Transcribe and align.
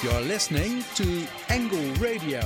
You're 0.00 0.20
listening 0.20 0.84
to 0.94 1.26
Angle 1.48 1.92
Radio. 1.94 2.38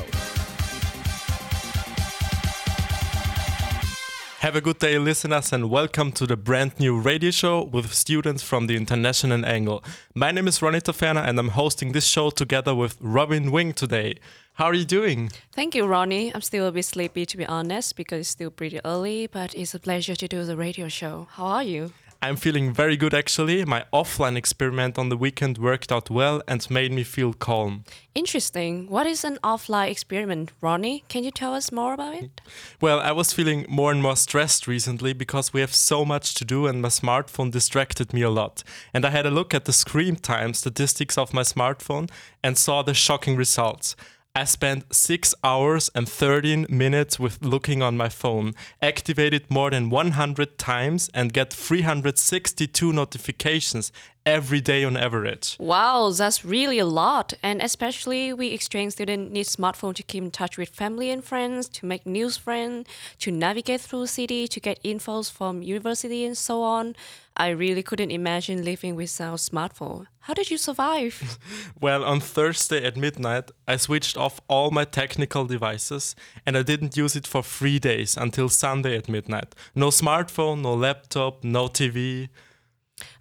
Have 4.39 4.57
a 4.57 4.63
good 4.63 4.79
day, 4.79 4.99
listeners, 4.99 5.53
and 5.53 5.69
welcome 5.69 6.13
to 6.13 6.27
the 6.27 6.39
brand 6.39 6.81
new 6.81 6.99
radio 6.99 7.31
show 7.31 7.65
with 7.65 7.93
students 7.93 8.43
from 8.43 8.69
the 8.69 8.77
International 8.77 9.45
Angle. 9.45 9.85
My 10.15 10.31
name 10.31 10.49
is 10.49 10.63
Ronnie 10.63 10.81
Taferna, 10.81 11.29
and 11.29 11.39
I'm 11.39 11.49
hosting 11.49 11.93
this 11.93 12.07
show 12.07 12.31
together 12.31 12.75
with 12.75 12.97
Robin 13.03 13.53
Wing 13.53 13.75
today. 13.75 14.15
How 14.55 14.65
are 14.65 14.75
you 14.75 14.87
doing? 14.87 15.31
Thank 15.53 15.75
you, 15.75 15.85
Ronnie. 15.85 16.35
I'm 16.35 16.41
still 16.41 16.67
a 16.67 16.73
bit 16.73 16.87
sleepy, 16.87 17.27
to 17.27 17.37
be 17.37 17.45
honest, 17.45 17.97
because 17.97 18.21
it's 18.21 18.31
still 18.31 18.51
pretty 18.51 18.81
early, 18.83 19.27
but 19.27 19.55
it's 19.55 19.75
a 19.75 19.79
pleasure 19.79 20.17
to 20.17 20.27
do 20.27 20.43
the 20.47 20.57
radio 20.57 20.89
show. 20.89 21.29
How 21.33 21.45
are 21.45 21.63
you? 21.63 21.93
I'm 22.25 22.37
feeling 22.37 22.73
very 22.73 22.97
good 22.97 23.15
actually. 23.15 23.65
My 23.65 23.85
offline 23.93 24.37
experiment 24.37 24.97
on 24.97 25.09
the 25.09 25.17
weekend 25.17 25.59
worked 25.59 25.91
out 25.91 26.09
well 26.09 26.41
and 26.47 26.71
made 26.71 26.93
me 26.93 27.03
feel 27.03 27.33
calm. 27.33 27.83
Interesting. 28.15 28.89
What 28.89 29.09
is 29.09 29.25
an 29.25 29.41
offline 29.43 29.91
experiment, 29.91 30.53
Ronnie? 30.61 31.03
Can 31.09 31.25
you 31.25 31.33
tell 31.33 31.53
us 31.53 31.73
more 31.73 31.95
about 31.95 32.15
it? 32.15 32.41
Well, 32.81 33.01
I 33.01 33.11
was 33.11 33.33
feeling 33.33 33.67
more 33.69 33.91
and 33.91 34.01
more 34.01 34.15
stressed 34.15 34.69
recently 34.69 35.13
because 35.13 35.53
we 35.53 35.63
have 35.63 35.75
so 35.75 36.05
much 36.05 36.35
to 36.35 36.45
do 36.45 36.69
and 36.69 36.81
my 36.81 36.91
smartphone 36.91 37.51
distracted 37.51 38.13
me 38.13 38.23
a 38.23 38.31
lot. 38.31 38.63
And 38.95 39.05
I 39.05 39.11
had 39.11 39.27
a 39.27 39.31
look 39.33 39.53
at 39.53 39.65
the 39.65 39.73
screen 39.73 40.15
time 40.15 40.55
statistics 40.55 41.19
of 41.19 41.35
my 41.35 41.43
smartphone 41.43 42.09
and 42.41 42.57
saw 42.57 42.83
the 42.83 42.95
shocking 42.95 43.35
results. 43.35 43.97
I 44.35 44.45
spent 44.45 44.95
6 44.95 45.35
hours 45.45 45.91
and 45.95 46.09
13 46.09 46.65
minutes 46.71 47.21
with 47.21 47.45
looking 47.45 47.83
on 47.83 47.99
my 47.99 48.09
phone, 48.09 48.55
activated 48.81 49.51
more 49.51 49.71
than 49.71 49.91
100 49.91 50.57
times, 50.57 51.11
and 51.13 51.35
get 51.35 51.53
362 51.53 52.95
notifications 52.95 53.93
every 54.25 54.61
day 54.61 54.85
on 54.85 54.97
average. 54.97 55.57
Wow, 55.59 56.11
that's 56.11 56.45
really 56.45 56.79
a 56.79 56.87
lot. 56.87 57.35
And 57.43 57.61
especially 57.63 58.33
we 58.33 58.49
exchange 58.49 58.93
students 58.95 59.33
need 59.33 59.47
smartphone 59.47 59.95
to 59.95 60.03
keep 60.03 60.23
in 60.25 60.31
touch 60.31 60.57
with 60.57 60.69
family 60.69 61.11
and 61.11 61.25
friends, 61.25 61.69
to 61.71 61.87
make 61.87 62.07
new 62.07 62.31
friends, 62.31 62.89
to 63.21 63.31
navigate 63.31 63.81
through 63.81 64.07
city, 64.07 64.47
to 64.49 64.61
get 64.61 64.83
infos 64.83 65.31
from 65.31 65.63
university 65.63 66.25
and 66.25 66.37
so 66.37 66.63
on. 66.63 66.95
I 67.37 67.49
really 67.49 67.83
couldn't 67.83 68.11
imagine 68.11 68.65
living 68.65 68.95
without 68.95 69.39
smartphone. 69.39 70.07
How 70.21 70.35
did 70.35 70.51
you 70.51 70.59
survive? 70.59 71.39
well, 71.81 72.05
on 72.05 72.21
Thursday 72.21 72.85
at 72.85 72.97
midnight, 72.97 73.51
I 73.67 73.77
switched 73.77 74.17
off 74.17 74.41
all 74.49 74.71
my 74.71 74.85
technical 74.85 75.47
devices 75.47 76.15
and 76.45 76.57
I 76.57 76.63
didn't 76.63 76.97
use 76.97 77.17
it 77.17 77.27
for 77.27 77.43
3 77.43 77.79
days 77.79 78.17
until 78.17 78.49
Sunday 78.49 78.97
at 78.97 79.09
midnight. 79.09 79.55
No 79.75 79.89
smartphone, 79.89 80.61
no 80.61 80.75
laptop, 80.75 81.43
no 81.43 81.69
TV. 81.69 82.29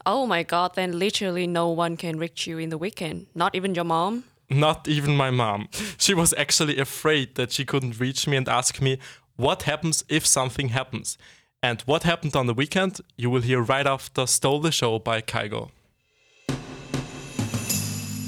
Oh 0.05 0.25
my 0.25 0.43
god, 0.43 0.75
then 0.75 0.97
literally 0.97 1.47
no 1.47 1.69
one 1.69 1.97
can 1.97 2.17
reach 2.17 2.47
you 2.47 2.57
in 2.57 2.69
the 2.69 2.77
weekend. 2.77 3.27
Not 3.35 3.55
even 3.55 3.75
your 3.75 3.85
mom? 3.85 4.23
Not 4.49 4.87
even 4.87 5.15
my 5.15 5.31
mom. 5.31 5.69
She 5.97 6.13
was 6.13 6.33
actually 6.33 6.77
afraid 6.77 7.35
that 7.35 7.51
she 7.53 7.63
couldn't 7.63 7.99
reach 7.99 8.27
me 8.27 8.35
and 8.35 8.49
asked 8.49 8.81
me, 8.81 8.99
What 9.37 9.63
happens 9.63 10.03
if 10.09 10.27
something 10.27 10.69
happens? 10.69 11.17
And 11.63 11.81
what 11.83 12.03
happened 12.03 12.35
on 12.35 12.47
the 12.47 12.53
weekend, 12.53 12.99
you 13.17 13.29
will 13.29 13.41
hear 13.41 13.61
right 13.61 13.87
after 13.87 14.27
Stole 14.27 14.59
the 14.59 14.71
Show 14.71 14.99
by 14.99 15.21
Kygo. 15.21 15.69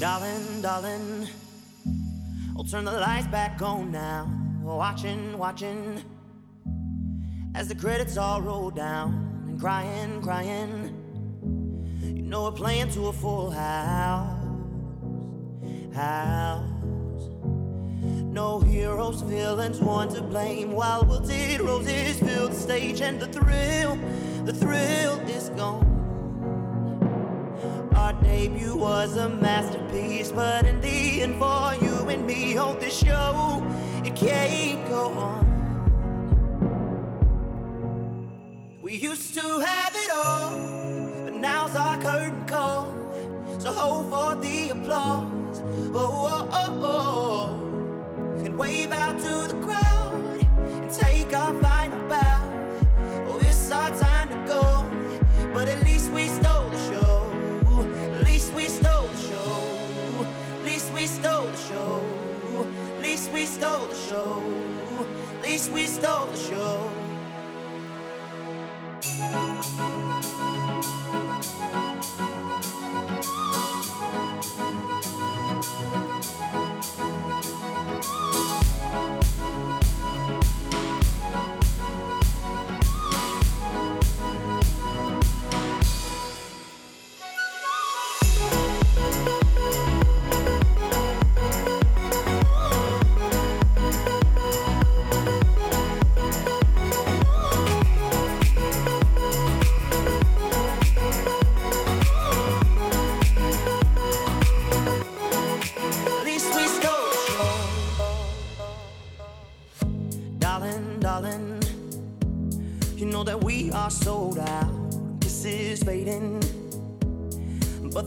Darling, 0.00 0.62
darling, 0.62 1.28
I'll 2.56 2.64
turn 2.64 2.84
the 2.84 2.92
lights 2.92 3.26
back 3.26 3.60
on 3.60 3.90
now. 3.90 4.30
Watching, 4.62 5.36
watching, 5.36 6.02
as 7.54 7.68
the 7.68 7.74
credits 7.74 8.16
all 8.16 8.40
roll 8.40 8.70
down 8.70 9.42
and 9.46 9.60
crying, 9.60 10.22
crying 10.22 11.03
know 12.24 12.44
we're 12.44 12.52
playing 12.52 12.90
to 12.90 13.08
a 13.08 13.12
full 13.12 13.50
house. 13.50 14.40
House. 15.94 16.70
No 18.02 18.58
heroes, 18.60 19.22
villains, 19.22 19.80
one 19.80 20.08
to 20.14 20.22
blame. 20.22 20.72
While 20.72 21.04
wilted 21.04 21.60
roses 21.60 22.18
fill 22.18 22.48
the 22.48 22.54
stage, 22.54 23.00
and 23.00 23.20
the 23.20 23.26
thrill, 23.26 23.96
the 24.44 24.52
thrill 24.52 25.20
is 25.28 25.50
gone. 25.50 25.92
Our 27.94 28.12
debut 28.14 28.76
was 28.76 29.16
a 29.16 29.28
masterpiece, 29.28 30.32
but 30.32 30.66
in 30.66 30.80
the 30.80 31.22
end, 31.22 31.36
for 31.38 31.74
you 31.80 32.08
and 32.08 32.26
me 32.26 32.56
on 32.56 32.78
this 32.80 32.98
show, 32.98 33.62
it 34.04 34.16
can't 34.16 34.88
go 34.88 35.12
on. 35.12 35.44
We 38.82 38.96
used 38.96 39.34
to 39.34 39.60
have 39.60 39.94
it 39.94 40.10
all 40.12 40.43
now's 41.74 41.86
our 41.86 42.02
curtain 42.02 42.44
call. 42.46 42.94
So 43.58 43.72
hold 43.72 44.10
for 44.10 44.40
the 44.40 44.70
applause. 44.70 45.62
Oh, 45.94 46.28
oh, 46.32 46.48
oh, 46.52 46.80
oh. 46.82 48.44
And 48.44 48.58
wave 48.58 48.92
out 48.92 49.18
to 49.18 49.54
the 49.54 49.60
crowd 49.62 50.46
and 50.82 50.90
take 50.90 51.34
our 51.36 51.54
final 51.60 52.08
bow. 52.08 52.40
Oh, 53.28 53.38
it's 53.40 53.70
our 53.70 53.90
time 53.90 54.28
to 54.28 54.36
go. 54.46 54.84
But 55.52 55.68
at 55.68 55.82
least 55.84 56.10
we 56.12 56.28
stole 56.28 56.68
the 56.70 56.78
show. 56.90 57.30
At 58.14 58.24
least 58.24 58.52
we 58.54 58.64
stole 58.64 59.08
the 59.08 59.16
show. 59.16 60.26
At 60.58 60.64
least 60.64 60.92
we 60.92 61.06
stole 61.06 61.46
the 61.46 61.56
show. 61.56 62.02
At 62.96 63.02
least 63.02 63.32
we 63.32 63.46
stole 63.46 63.86
the 63.86 63.94
show. 63.94 64.42
At 65.36 65.42
least 65.42 65.72
we 65.72 65.86
stole 65.86 66.26
the 66.26 66.36
show. 66.36 67.03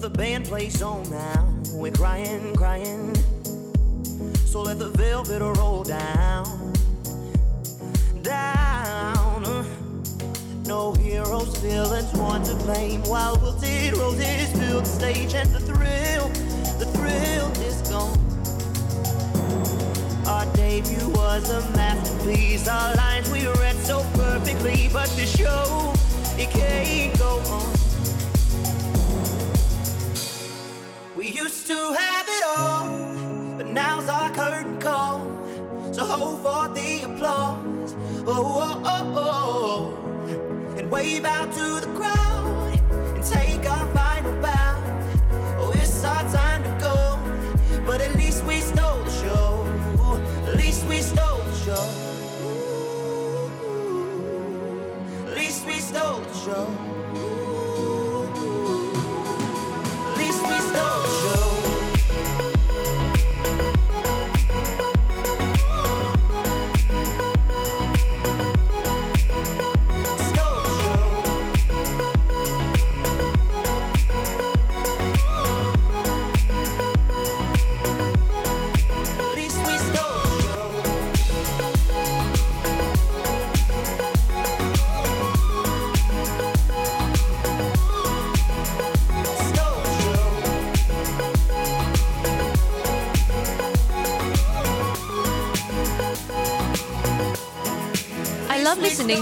the 0.09 0.17
band 0.17 0.45
plays 0.45 0.81
on 0.81 1.09
now. 1.09 1.53
We're 1.73 1.91
crying, 1.91 2.55
crying. 2.55 3.13
So 4.45 4.61
let 4.61 4.79
the 4.79 4.89
velvet 4.89 5.41
roll 5.41 5.83
down, 5.83 6.73
down. 8.21 9.65
No 10.63 10.93
heroes, 10.93 11.57
villains, 11.57 12.13
one 12.13 12.41
to 12.43 12.55
blame. 12.55 13.01
While 13.03 13.35
wilted 13.41 13.97
roses 13.97 14.49
fill 14.53 14.79
the 14.79 14.85
stage, 14.85 15.33
and 15.33 15.49
the 15.49 15.59
thrill, 15.59 16.29
the 16.79 16.87
thrill 16.95 17.47
is 17.67 17.81
gone. 17.89 18.17
Our 20.25 20.45
debut 20.55 21.09
was 21.09 21.49
a 21.49 21.59
masterpiece. 21.75 22.65
Our 22.67 22.95
lines 22.95 23.29
we 23.29 23.45
read 23.45 23.75
so 23.75 24.05
perfectly, 24.13 24.89
but 24.93 25.09
the 25.17 25.25
show 25.25 25.93
it 26.37 26.49
can't 26.51 27.17
go 27.19 27.41
on. 27.51 27.76
used 31.37 31.67
to 31.67 31.75
have 31.75 32.27
it 32.27 32.43
all, 32.57 32.87
but 33.57 33.67
now's 33.67 34.09
our 34.09 34.31
curtain 34.31 34.79
call. 34.79 35.19
So 35.93 36.03
hold 36.03 36.41
for 36.41 36.67
the 36.73 37.03
applause. 37.03 37.95
Oh, 38.25 38.33
oh, 38.65 38.81
oh, 38.83 39.13
oh, 39.15 39.93
oh. 39.93 40.77
And 40.77 40.89
wave 40.89 41.25
out 41.25 41.53
to 41.53 41.79
the 41.85 41.93
crowd 41.95 42.79
and 43.15 43.23
take 43.23 43.69
our 43.69 43.85
final 43.93 44.33
bow. 44.41 44.81
Oh, 45.59 45.71
it's 45.75 46.03
our 46.03 46.23
time 46.31 46.63
to 46.63 46.71
go, 46.81 47.19
but 47.85 48.01
at 48.01 48.15
least 48.15 48.43
we 48.45 48.59
stole 48.59 49.03
the 49.03 49.11
show. 49.11 49.63
At 50.47 50.55
least 50.55 50.87
we 50.87 50.97
stole 51.01 51.43
the 51.49 51.55
show. 51.65 51.85
Ooh, 52.47 53.51
at 55.27 55.35
least 55.37 55.67
we 55.67 55.73
stole 55.73 56.21
the 56.21 56.33
show. 56.33 56.96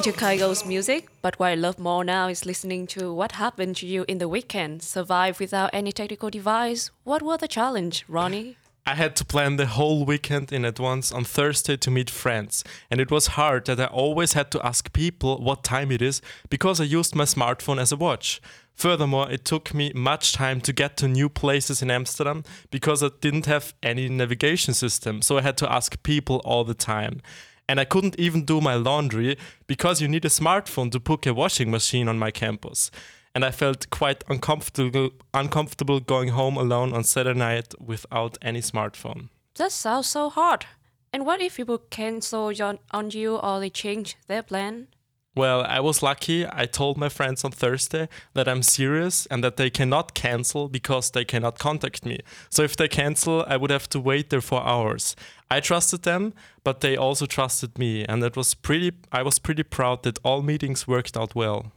To 0.06 0.12
Kygo's 0.12 0.68
music, 0.68 1.10
but 1.24 1.40
what 1.40 1.48
I 1.48 1.56
love 1.56 1.80
more 1.80 2.04
now 2.04 2.28
is 2.28 2.46
listening 2.46 2.86
to 2.88 3.12
what 3.12 3.32
happened 3.32 3.76
to 3.78 3.88
you 3.88 4.06
in 4.08 4.20
the 4.20 4.30
weekend. 4.30 4.84
Survive 4.84 5.40
without 5.40 5.72
any 5.74 5.92
technical 5.92 6.30
device. 6.30 6.92
What 7.04 7.24
was 7.24 7.40
the 7.40 7.48
challenge, 7.48 8.06
Ronnie? 8.08 8.56
I 8.86 8.94
had 8.94 9.16
to 9.16 9.26
plan 9.26 9.56
the 9.56 9.66
whole 9.66 10.06
weekend 10.06 10.54
in 10.54 10.64
advance 10.64 11.12
on 11.12 11.24
Thursday 11.24 11.76
to 11.78 11.90
meet 11.90 12.12
friends, 12.12 12.64
and 12.92 13.02
it 13.02 13.10
was 13.10 13.34
hard 13.34 13.66
that 13.66 13.80
I 13.80 13.86
always 13.86 14.34
had 14.34 14.52
to 14.52 14.64
ask 14.64 14.94
people 14.94 15.42
what 15.42 15.64
time 15.64 15.92
it 15.92 16.04
is 16.04 16.22
because 16.52 16.80
I 16.80 16.84
used 16.84 17.16
my 17.16 17.24
smartphone 17.24 17.82
as 17.82 17.92
a 17.92 17.96
watch. 17.96 18.40
Furthermore, 18.76 19.32
it 19.32 19.44
took 19.44 19.74
me 19.74 19.92
much 19.96 20.34
time 20.34 20.62
to 20.62 20.74
get 20.74 20.98
to 20.98 21.08
new 21.08 21.30
places 21.30 21.82
in 21.82 21.90
Amsterdam 21.90 22.44
because 22.70 23.02
I 23.02 23.10
didn't 23.22 23.48
have 23.48 23.74
any 23.82 24.08
navigation 24.08 24.76
system, 24.76 25.24
so 25.24 25.40
I 25.40 25.42
had 25.42 25.58
to 25.58 25.72
ask 25.72 26.04
people 26.04 26.44
all 26.46 26.64
the 26.64 26.76
time. 26.76 27.24
And 27.68 27.80
I 27.80 27.86
couldn't 27.86 28.20
even 28.20 28.46
do 28.46 28.62
my 28.62 28.76
laundry 28.76 29.38
because 29.66 30.02
you 30.02 30.08
need 30.08 30.26
a 30.26 30.30
smartphone 30.30 30.92
to 30.92 31.00
book 31.00 31.26
a 31.26 31.34
washing 31.34 31.72
machine 31.72 32.08
on 32.08 32.20
my 32.20 32.32
campus 32.32 32.92
and 33.36 33.44
I 33.44 33.52
felt 33.52 33.90
quite 33.90 34.24
uncomfortable 34.30 35.10
uncomfortable 35.34 36.00
going 36.00 36.30
home 36.30 36.58
alone 36.58 36.94
on 36.94 37.04
Saturday 37.04 37.38
night 37.38 37.74
without 37.80 38.38
any 38.42 38.62
smartphone. 38.62 39.28
That 39.56 39.74
sounds 39.74 40.08
so 40.08 40.30
hard. 40.30 40.66
And 41.12 41.26
what 41.26 41.42
if 41.42 41.58
people 41.58 41.78
cancel 41.78 42.52
on 42.92 43.12
you 43.12 43.36
or 43.36 43.60
they 43.60 43.70
change 43.70 44.16
their 44.28 44.42
plan? 44.42 44.88
Well, 45.36 45.66
I 45.68 45.82
was 45.82 46.02
lucky. 46.02 46.48
I 46.48 46.66
told 46.66 46.98
my 46.98 47.10
friends 47.10 47.44
on 47.44 47.52
Thursday 47.52 48.08
that 48.34 48.48
I'm 48.48 48.64
serious 48.64 49.26
and 49.26 49.44
that 49.44 49.58
they 49.58 49.70
cannot 49.70 50.14
cancel 50.14 50.70
because 50.70 51.12
they 51.12 51.26
cannot 51.26 51.60
contact 51.60 52.06
me. 52.06 52.20
So 52.50 52.64
if 52.64 52.78
they 52.78 52.88
cancel, 52.88 53.44
I 53.46 53.58
would 53.58 53.70
have 53.70 53.90
to 53.90 54.00
wait 54.00 54.30
there 54.30 54.40
for 54.40 54.64
hours. 54.64 55.14
I 55.52 55.60
trusted 55.60 56.04
them, 56.04 56.34
but 56.64 56.80
they 56.80 56.96
also 56.96 57.26
trusted 57.26 57.78
me, 57.78 58.06
and 58.06 58.24
it 58.24 58.36
was 58.36 58.56
pretty 58.56 58.94
I 59.12 59.22
was 59.22 59.38
pretty 59.38 59.64
proud 59.64 60.04
that 60.04 60.20
all 60.24 60.42
meetings 60.42 60.88
worked 60.88 61.18
out 61.18 61.36
well. 61.36 61.72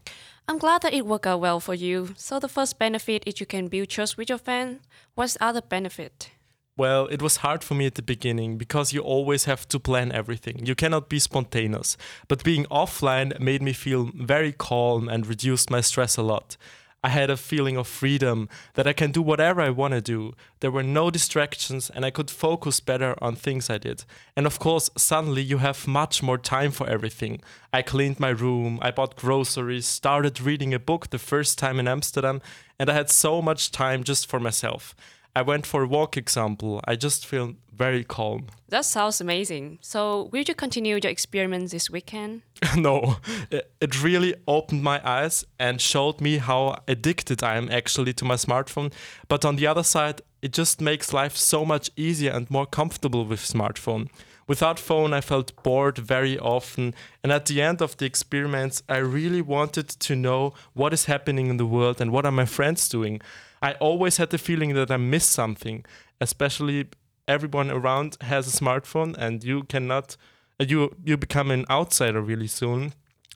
I'm 0.47 0.59
glad 0.59 0.83
that 0.83 0.95
it 0.95 1.05
worked 1.05 1.27
out 1.27 1.41
well 1.41 1.61
for 1.61 1.75
you. 1.75 2.15
So 2.17 2.39
the 2.39 2.49
first 2.49 2.79
benefit 2.79 3.23
is 3.27 3.41
you 3.41 3.47
can 3.47 3.69
build 3.69 3.89
trust 3.89 4.17
with 4.17 4.31
your 4.31 4.39
fans. 4.39 4.81
What's 5.15 5.35
the 5.35 5.45
other 5.45 5.61
benefit? 5.61 6.31
Well, 6.79 7.09
it 7.09 7.21
was 7.21 7.39
hard 7.39 7.65
for 7.65 7.75
me 7.75 7.87
at 7.87 7.97
the 7.97 8.03
beginning 8.03 8.57
because 8.57 8.93
you 8.93 9.01
always 9.01 9.47
have 9.47 9.67
to 9.67 9.81
plan 9.81 10.13
everything. 10.13 10.65
You 10.65 10.77
cannot 10.77 11.09
be 11.09 11.19
spontaneous. 11.19 11.97
But 12.29 12.45
being 12.45 12.67
offline 12.67 13.39
made 13.41 13.63
me 13.63 13.73
feel 13.73 14.13
very 14.15 14.53
calm 14.53 15.09
and 15.09 15.27
reduced 15.27 15.71
my 15.71 15.81
stress 15.81 16.17
a 16.17 16.23
lot. 16.23 16.57
I 17.03 17.09
had 17.09 17.31
a 17.31 17.37
feeling 17.37 17.77
of 17.77 17.89
freedom 17.89 18.49
that 18.75 18.87
I 18.87 18.93
can 18.93 19.11
do 19.11 19.23
whatever 19.23 19.61
I 19.61 19.71
want 19.71 19.95
to 19.95 20.01
do. 20.01 20.35
There 20.61 20.71
were 20.71 20.85
no 20.85 21.11
distractions 21.11 21.91
and 21.91 22.05
I 22.05 22.11
could 22.11 22.31
focus 22.31 22.79
better 22.79 23.17
on 23.21 23.35
things 23.35 23.69
I 23.69 23.79
did. 23.79 24.05
And 24.37 24.47
of 24.47 24.61
course, 24.61 24.89
suddenly 24.97 25.43
you 25.43 25.59
have 25.59 25.89
much 25.89 26.23
more 26.23 26.39
time 26.39 26.71
for 26.71 26.89
everything. 26.89 27.41
I 27.73 27.83
cleaned 27.83 28.21
my 28.21 28.31
room, 28.31 28.79
I 28.83 28.93
bought 28.93 29.17
groceries, 29.17 29.87
started 29.87 30.41
reading 30.41 30.73
a 30.73 30.79
book 30.79 31.11
the 31.11 31.19
first 31.19 31.59
time 31.59 31.81
in 31.81 31.89
Amsterdam, 31.89 32.41
and 32.79 32.89
I 32.89 32.95
had 32.95 33.11
so 33.11 33.43
much 33.43 33.73
time 33.73 34.05
just 34.05 34.29
for 34.29 34.39
myself. 34.39 34.95
I 35.35 35.43
went 35.43 35.67
for 35.67 35.83
a 35.83 35.87
walk 35.87 36.17
example. 36.17 36.81
I 36.85 36.97
just 36.97 37.27
feel 37.27 37.55
very 37.79 38.05
calm. 38.05 38.47
That 38.69 38.85
sounds 38.85 39.21
amazing. 39.21 39.79
So, 39.81 40.29
will 40.33 40.43
you 40.43 40.55
continue 40.55 40.99
your 41.03 41.11
experiments 41.11 41.73
this 41.73 41.89
weekend? 41.89 42.43
no, 42.77 43.17
it 43.51 44.03
really 44.03 44.35
opened 44.47 44.83
my 44.83 45.01
eyes 45.09 45.45
and 45.59 45.81
showed 45.81 46.21
me 46.21 46.39
how 46.39 46.83
addicted 46.89 47.43
I 47.43 47.57
am 47.57 47.71
actually 47.71 48.13
to 48.15 48.25
my 48.25 48.35
smartphone. 48.35 48.93
But 49.29 49.45
on 49.45 49.57
the 49.57 49.67
other 49.69 49.85
side, 49.85 50.23
it 50.43 50.53
just 50.53 50.81
makes 50.81 51.13
life 51.13 51.37
so 51.37 51.65
much 51.65 51.91
easier 51.97 52.33
and 52.33 52.51
more 52.51 52.67
comfortable 52.67 53.25
with 53.25 53.41
smartphone. 53.41 54.09
Without 54.49 54.79
phone, 54.79 55.13
I 55.13 55.21
felt 55.21 55.63
bored 55.63 55.99
very 55.99 56.39
often, 56.39 56.95
and 57.23 57.31
at 57.31 57.47
the 57.47 57.61
end 57.61 57.83
of 57.83 57.99
the 57.99 58.07
experiments, 58.07 58.83
I 58.89 58.97
really 58.97 59.43
wanted 59.43 59.89
to 59.89 60.17
know 60.17 60.55
what 60.73 60.95
is 60.95 61.05
happening 61.05 61.49
in 61.49 61.59
the 61.59 61.67
world 61.67 62.01
and 62.01 62.11
what 62.11 62.25
are 62.25 62.33
my 62.33 62.47
friends 62.47 62.89
doing. 62.89 63.21
I 63.63 63.73
always 63.75 64.17
had 64.17 64.31
the 64.31 64.39
feeling 64.39 64.75
that 64.75 64.91
I 64.91 64.97
missed 64.97 65.31
something, 65.31 65.85
especially 66.21 66.87
everyone 67.27 67.71
around 67.71 68.17
has 68.23 68.49
a 68.49 68.57
smartphone 68.59 69.17
and 69.19 69.45
you 69.45 69.65
cannot 69.65 70.17
uh, 70.61 70.65
you 70.69 70.95
you 71.05 71.17
become 71.17 71.51
an 71.51 71.65
outsider 71.71 72.21
really 72.21 72.49
soon. 72.49 72.93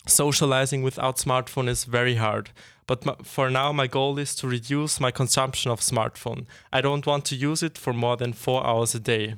Socializing 0.06 0.82
without 0.82 1.16
smartphone 1.19 1.69
is 1.69 1.84
very 1.84 2.16
hard. 2.16 2.50
But 2.88 3.24
for 3.24 3.48
now, 3.48 3.72
my 3.72 3.86
goal 3.86 4.19
is 4.19 4.34
to 4.36 4.48
reduce 4.48 4.98
my 4.98 5.12
consumption 5.12 5.70
of 5.70 5.80
smartphone. 5.80 6.46
I 6.72 6.80
don't 6.80 7.06
want 7.06 7.24
to 7.26 7.36
use 7.36 7.62
it 7.62 7.78
for 7.78 7.92
more 7.92 8.16
than 8.16 8.32
four 8.32 8.66
hours 8.66 8.94
a 8.96 9.00
day. 9.00 9.36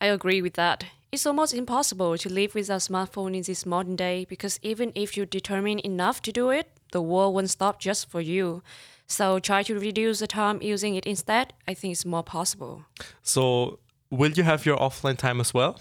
I 0.00 0.06
agree 0.06 0.40
with 0.40 0.54
that. 0.54 0.84
It's 1.12 1.26
almost 1.26 1.54
impossible 1.54 2.16
to 2.18 2.28
live 2.28 2.54
without 2.54 2.80
smartphone 2.80 3.36
in 3.36 3.42
this 3.42 3.66
modern 3.66 3.96
day 3.96 4.26
because 4.28 4.58
even 4.62 4.92
if 4.94 5.16
you're 5.16 5.26
determined 5.26 5.80
enough 5.80 6.20
to 6.22 6.32
do 6.32 6.50
it, 6.50 6.70
the 6.92 7.02
world 7.02 7.34
won't 7.34 7.50
stop 7.50 7.78
just 7.78 8.08
for 8.10 8.20
you. 8.20 8.62
So 9.06 9.38
try 9.38 9.62
to 9.64 9.78
reduce 9.78 10.18
the 10.18 10.26
time 10.26 10.60
using 10.62 10.94
it 10.94 11.06
instead. 11.06 11.52
I 11.68 11.74
think 11.74 11.92
it's 11.92 12.04
more 12.04 12.22
possible. 12.22 12.84
So 13.22 13.78
will 14.10 14.32
you 14.32 14.42
have 14.42 14.66
your 14.66 14.76
offline 14.78 15.16
time 15.16 15.40
as 15.40 15.54
well? 15.54 15.78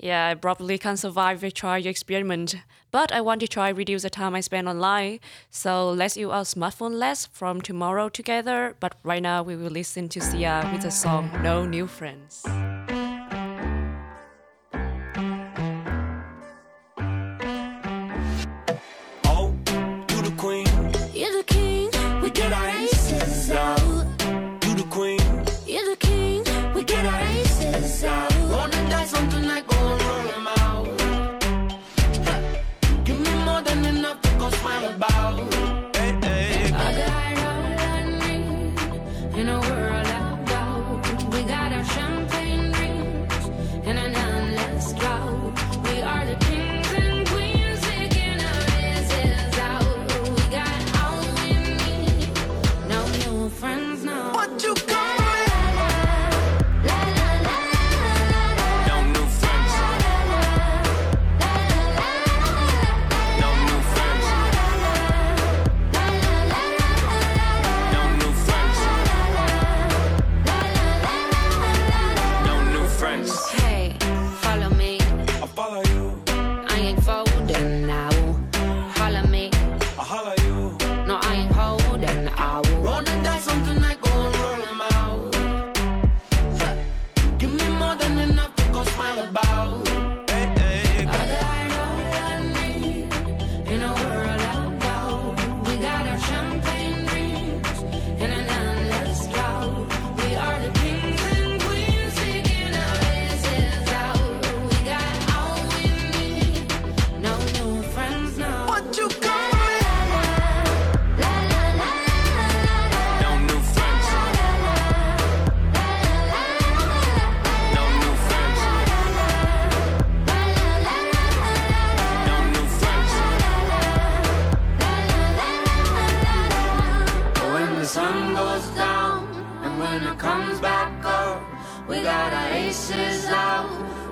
Yeah, 0.00 0.28
I 0.28 0.34
probably 0.34 0.78
can't 0.78 0.98
survive 0.98 1.42
with 1.42 1.54
try 1.54 1.76
your 1.78 1.90
experiment, 1.90 2.54
but 2.92 3.10
I 3.10 3.20
want 3.20 3.40
to 3.40 3.48
try 3.48 3.68
reduce 3.68 4.02
the 4.02 4.10
time 4.10 4.36
I 4.36 4.40
spend 4.40 4.68
online. 4.68 5.18
So 5.50 5.90
let's 5.90 6.16
use 6.16 6.30
our 6.30 6.44
smartphone 6.44 6.94
less 6.94 7.26
from 7.26 7.60
tomorrow 7.60 8.08
together. 8.08 8.76
But 8.78 8.94
right 9.02 9.22
now 9.22 9.42
we 9.42 9.56
will 9.56 9.70
listen 9.70 10.08
to 10.10 10.20
Sia 10.20 10.70
with 10.72 10.82
the 10.82 10.92
song 10.92 11.30
No 11.42 11.66
New 11.66 11.88
Friends. 11.88 12.44
We 22.48 22.87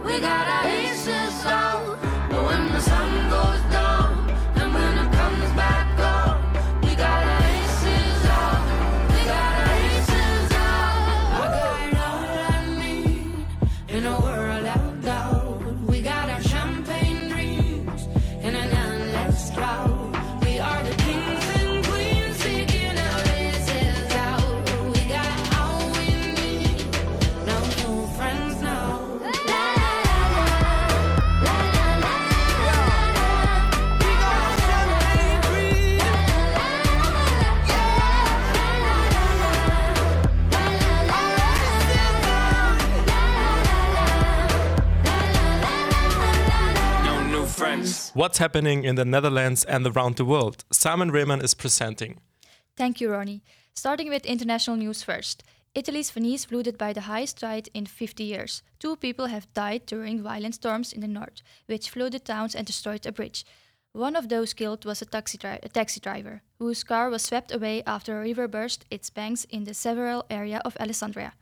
We 0.07 0.21
got 0.21 0.47
our 0.47 0.71
aces 0.71 1.66
What's 48.17 48.39
happening 48.39 48.85
in 48.85 48.95
the 48.95 49.05
Netherlands 49.05 49.63
and 49.65 49.87
around 49.87 50.17
the 50.17 50.25
world? 50.25 50.65
Simon 50.73 51.11
Rehman 51.11 51.43
is 51.45 51.53
presenting. 51.53 52.17
Thank 52.75 52.99
you, 52.99 53.11
Ronnie. 53.11 53.43
Starting 53.75 54.09
with 54.09 54.25
international 54.25 54.79
news 54.79 55.03
first. 55.03 55.45
Italy's 55.75 56.11
Venice 56.11 56.47
flooded 56.47 56.79
by 56.79 56.95
the 56.95 57.03
highest 57.03 57.41
tide 57.41 57.69
in 57.75 57.85
50 57.85 58.25
years. 58.25 58.63
Two 58.79 58.97
people 58.97 59.27
have 59.27 59.53
died 59.53 59.85
during 59.85 60.23
violent 60.23 60.55
storms 60.55 60.95
in 60.95 61.03
the 61.03 61.07
north, 61.07 61.43
which 61.67 61.91
flooded 61.91 62.25
towns 62.25 62.55
and 62.55 62.67
destroyed 62.67 63.05
a 63.05 63.13
bridge. 63.13 63.45
One 63.93 64.17
of 64.17 64.31
those 64.31 64.55
killed 64.55 64.87
was 64.87 65.03
a 65.03 65.05
taxi, 65.05 65.37
dri- 65.37 65.59
a 65.63 65.69
taxi 65.69 66.01
driver, 66.01 66.41
whose 66.59 66.85
car 66.85 67.11
was 67.11 67.21
swept 67.21 67.53
away 67.53 67.83
after 67.87 68.17
a 68.17 68.23
river 68.23 68.49
burst 68.49 68.87
its 68.91 69.11
banks 69.11 69.45
in 69.51 69.65
the 69.65 69.75
several 69.75 70.25
area 70.31 70.63
of 70.65 70.75
Alessandria. 70.81 71.33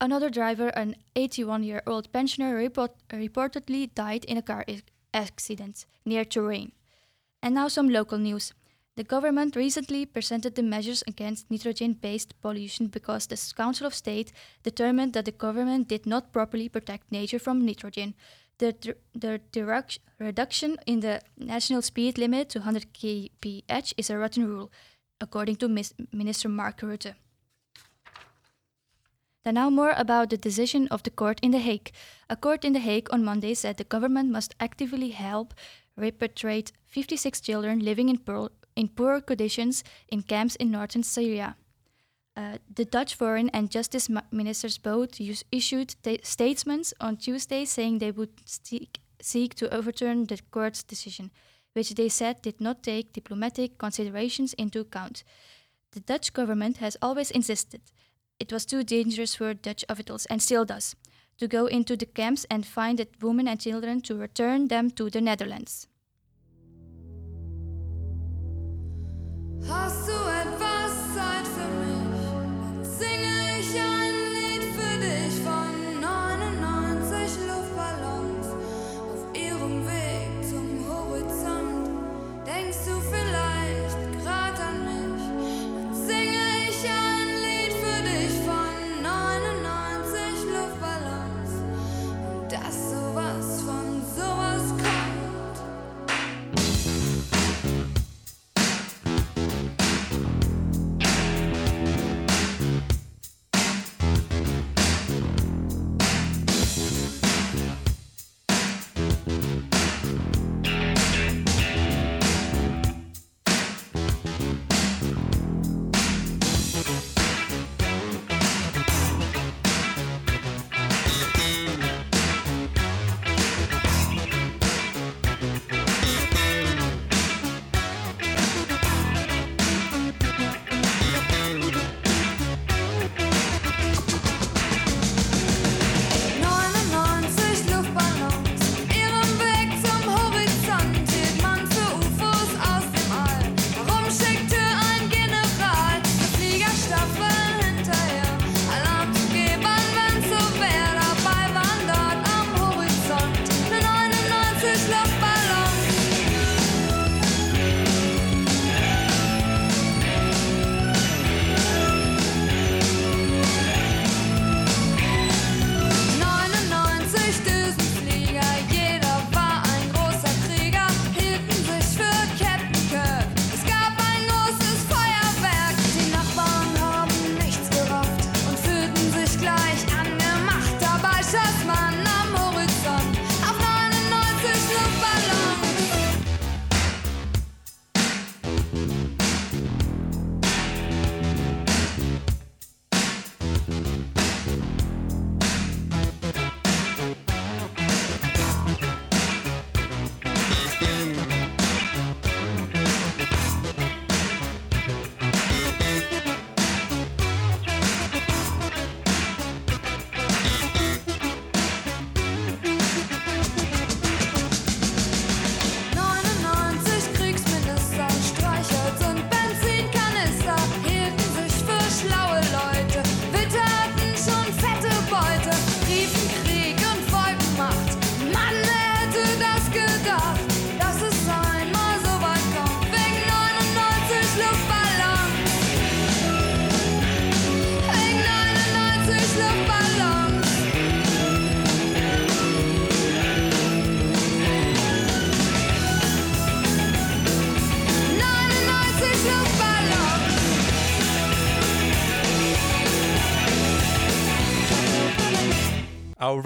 Another 0.00 0.28
driver, 0.28 0.70
an 0.70 0.96
81 1.14 1.62
year 1.62 1.82
old 1.86 2.12
pensioner, 2.12 2.56
report- 2.56 2.96
reportedly 3.10 3.94
died 3.94 4.24
in 4.24 4.36
a 4.36 4.42
car 4.42 4.64
accident 5.16 5.86
near 6.04 6.24
Turin. 6.24 6.72
And 7.42 7.54
now 7.54 7.68
some 7.68 7.88
local 7.88 8.18
news. 8.18 8.52
The 8.96 9.04
government 9.04 9.56
recently 9.56 10.06
presented 10.06 10.54
the 10.54 10.62
measures 10.62 11.04
against 11.06 11.50
nitrogen 11.50 11.92
based 11.92 12.34
pollution 12.40 12.86
because 12.86 13.26
the 13.26 13.52
Council 13.54 13.86
of 13.86 13.94
State 13.94 14.32
determined 14.62 15.12
that 15.12 15.26
the 15.26 15.32
government 15.32 15.88
did 15.88 16.06
not 16.06 16.32
properly 16.32 16.68
protect 16.70 17.12
nature 17.12 17.38
from 17.38 17.66
nitrogen. 17.66 18.14
The, 18.58 18.96
the 19.14 19.40
reduction 20.18 20.78
in 20.86 21.00
the 21.00 21.20
national 21.36 21.82
speed 21.82 22.16
limit 22.16 22.48
to 22.50 22.60
100 22.60 22.94
kph 22.94 23.92
is 23.98 24.08
a 24.08 24.16
rotten 24.16 24.48
rule, 24.48 24.72
according 25.20 25.56
to 25.56 25.68
Minister 26.12 26.48
Mark 26.48 26.80
Rutte. 26.80 27.14
Then 29.46 29.54
now 29.54 29.70
more 29.70 29.94
about 29.96 30.30
the 30.30 30.36
decision 30.36 30.88
of 30.88 31.04
the 31.04 31.10
court 31.10 31.38
in 31.40 31.52
The 31.52 31.60
Hague. 31.60 31.92
A 32.28 32.34
court 32.34 32.64
in 32.64 32.72
The 32.72 32.80
Hague 32.80 33.06
on 33.12 33.24
Monday 33.24 33.54
said 33.54 33.76
the 33.76 33.84
government 33.84 34.28
must 34.28 34.56
actively 34.58 35.10
help 35.10 35.54
repatriate 35.96 36.72
56 36.86 37.40
children 37.42 37.78
living 37.78 38.08
in 38.08 38.18
poor, 38.18 38.50
in 38.74 38.88
poor 38.88 39.20
conditions 39.20 39.84
in 40.08 40.22
camps 40.22 40.56
in 40.56 40.72
northern 40.72 41.04
Syria. 41.04 41.54
Uh, 42.36 42.58
the 42.74 42.84
Dutch 42.84 43.14
Foreign 43.14 43.48
and 43.50 43.70
Justice 43.70 44.10
ministers 44.32 44.78
both 44.78 45.20
issued 45.52 45.94
ta- 46.02 46.24
statements 46.24 46.92
on 47.00 47.16
Tuesday 47.16 47.64
saying 47.64 47.98
they 47.98 48.10
would 48.10 48.32
seek, 48.46 48.98
seek 49.22 49.54
to 49.54 49.72
overturn 49.72 50.26
the 50.26 50.40
court's 50.50 50.82
decision, 50.82 51.30
which 51.72 51.94
they 51.94 52.08
said 52.08 52.42
did 52.42 52.60
not 52.60 52.82
take 52.82 53.12
diplomatic 53.12 53.78
considerations 53.78 54.54
into 54.54 54.80
account. 54.80 55.22
The 55.92 56.00
Dutch 56.00 56.32
government 56.32 56.78
has 56.78 56.96
always 57.00 57.30
insisted 57.30 57.82
it 58.38 58.52
was 58.52 58.66
too 58.66 58.84
dangerous 58.84 59.34
for 59.34 59.54
Dutch 59.54 59.84
officials, 59.88 60.26
and 60.26 60.42
still 60.42 60.64
does, 60.64 60.94
to 61.38 61.48
go 61.48 61.66
into 61.66 61.96
the 61.96 62.06
camps 62.06 62.46
and 62.50 62.66
find 62.66 62.98
the 62.98 63.08
women 63.20 63.48
and 63.48 63.60
children 63.60 64.00
to 64.02 64.16
return 64.16 64.68
them 64.68 64.90
to 64.90 65.10
the 65.10 65.20
Netherlands. 65.20 65.88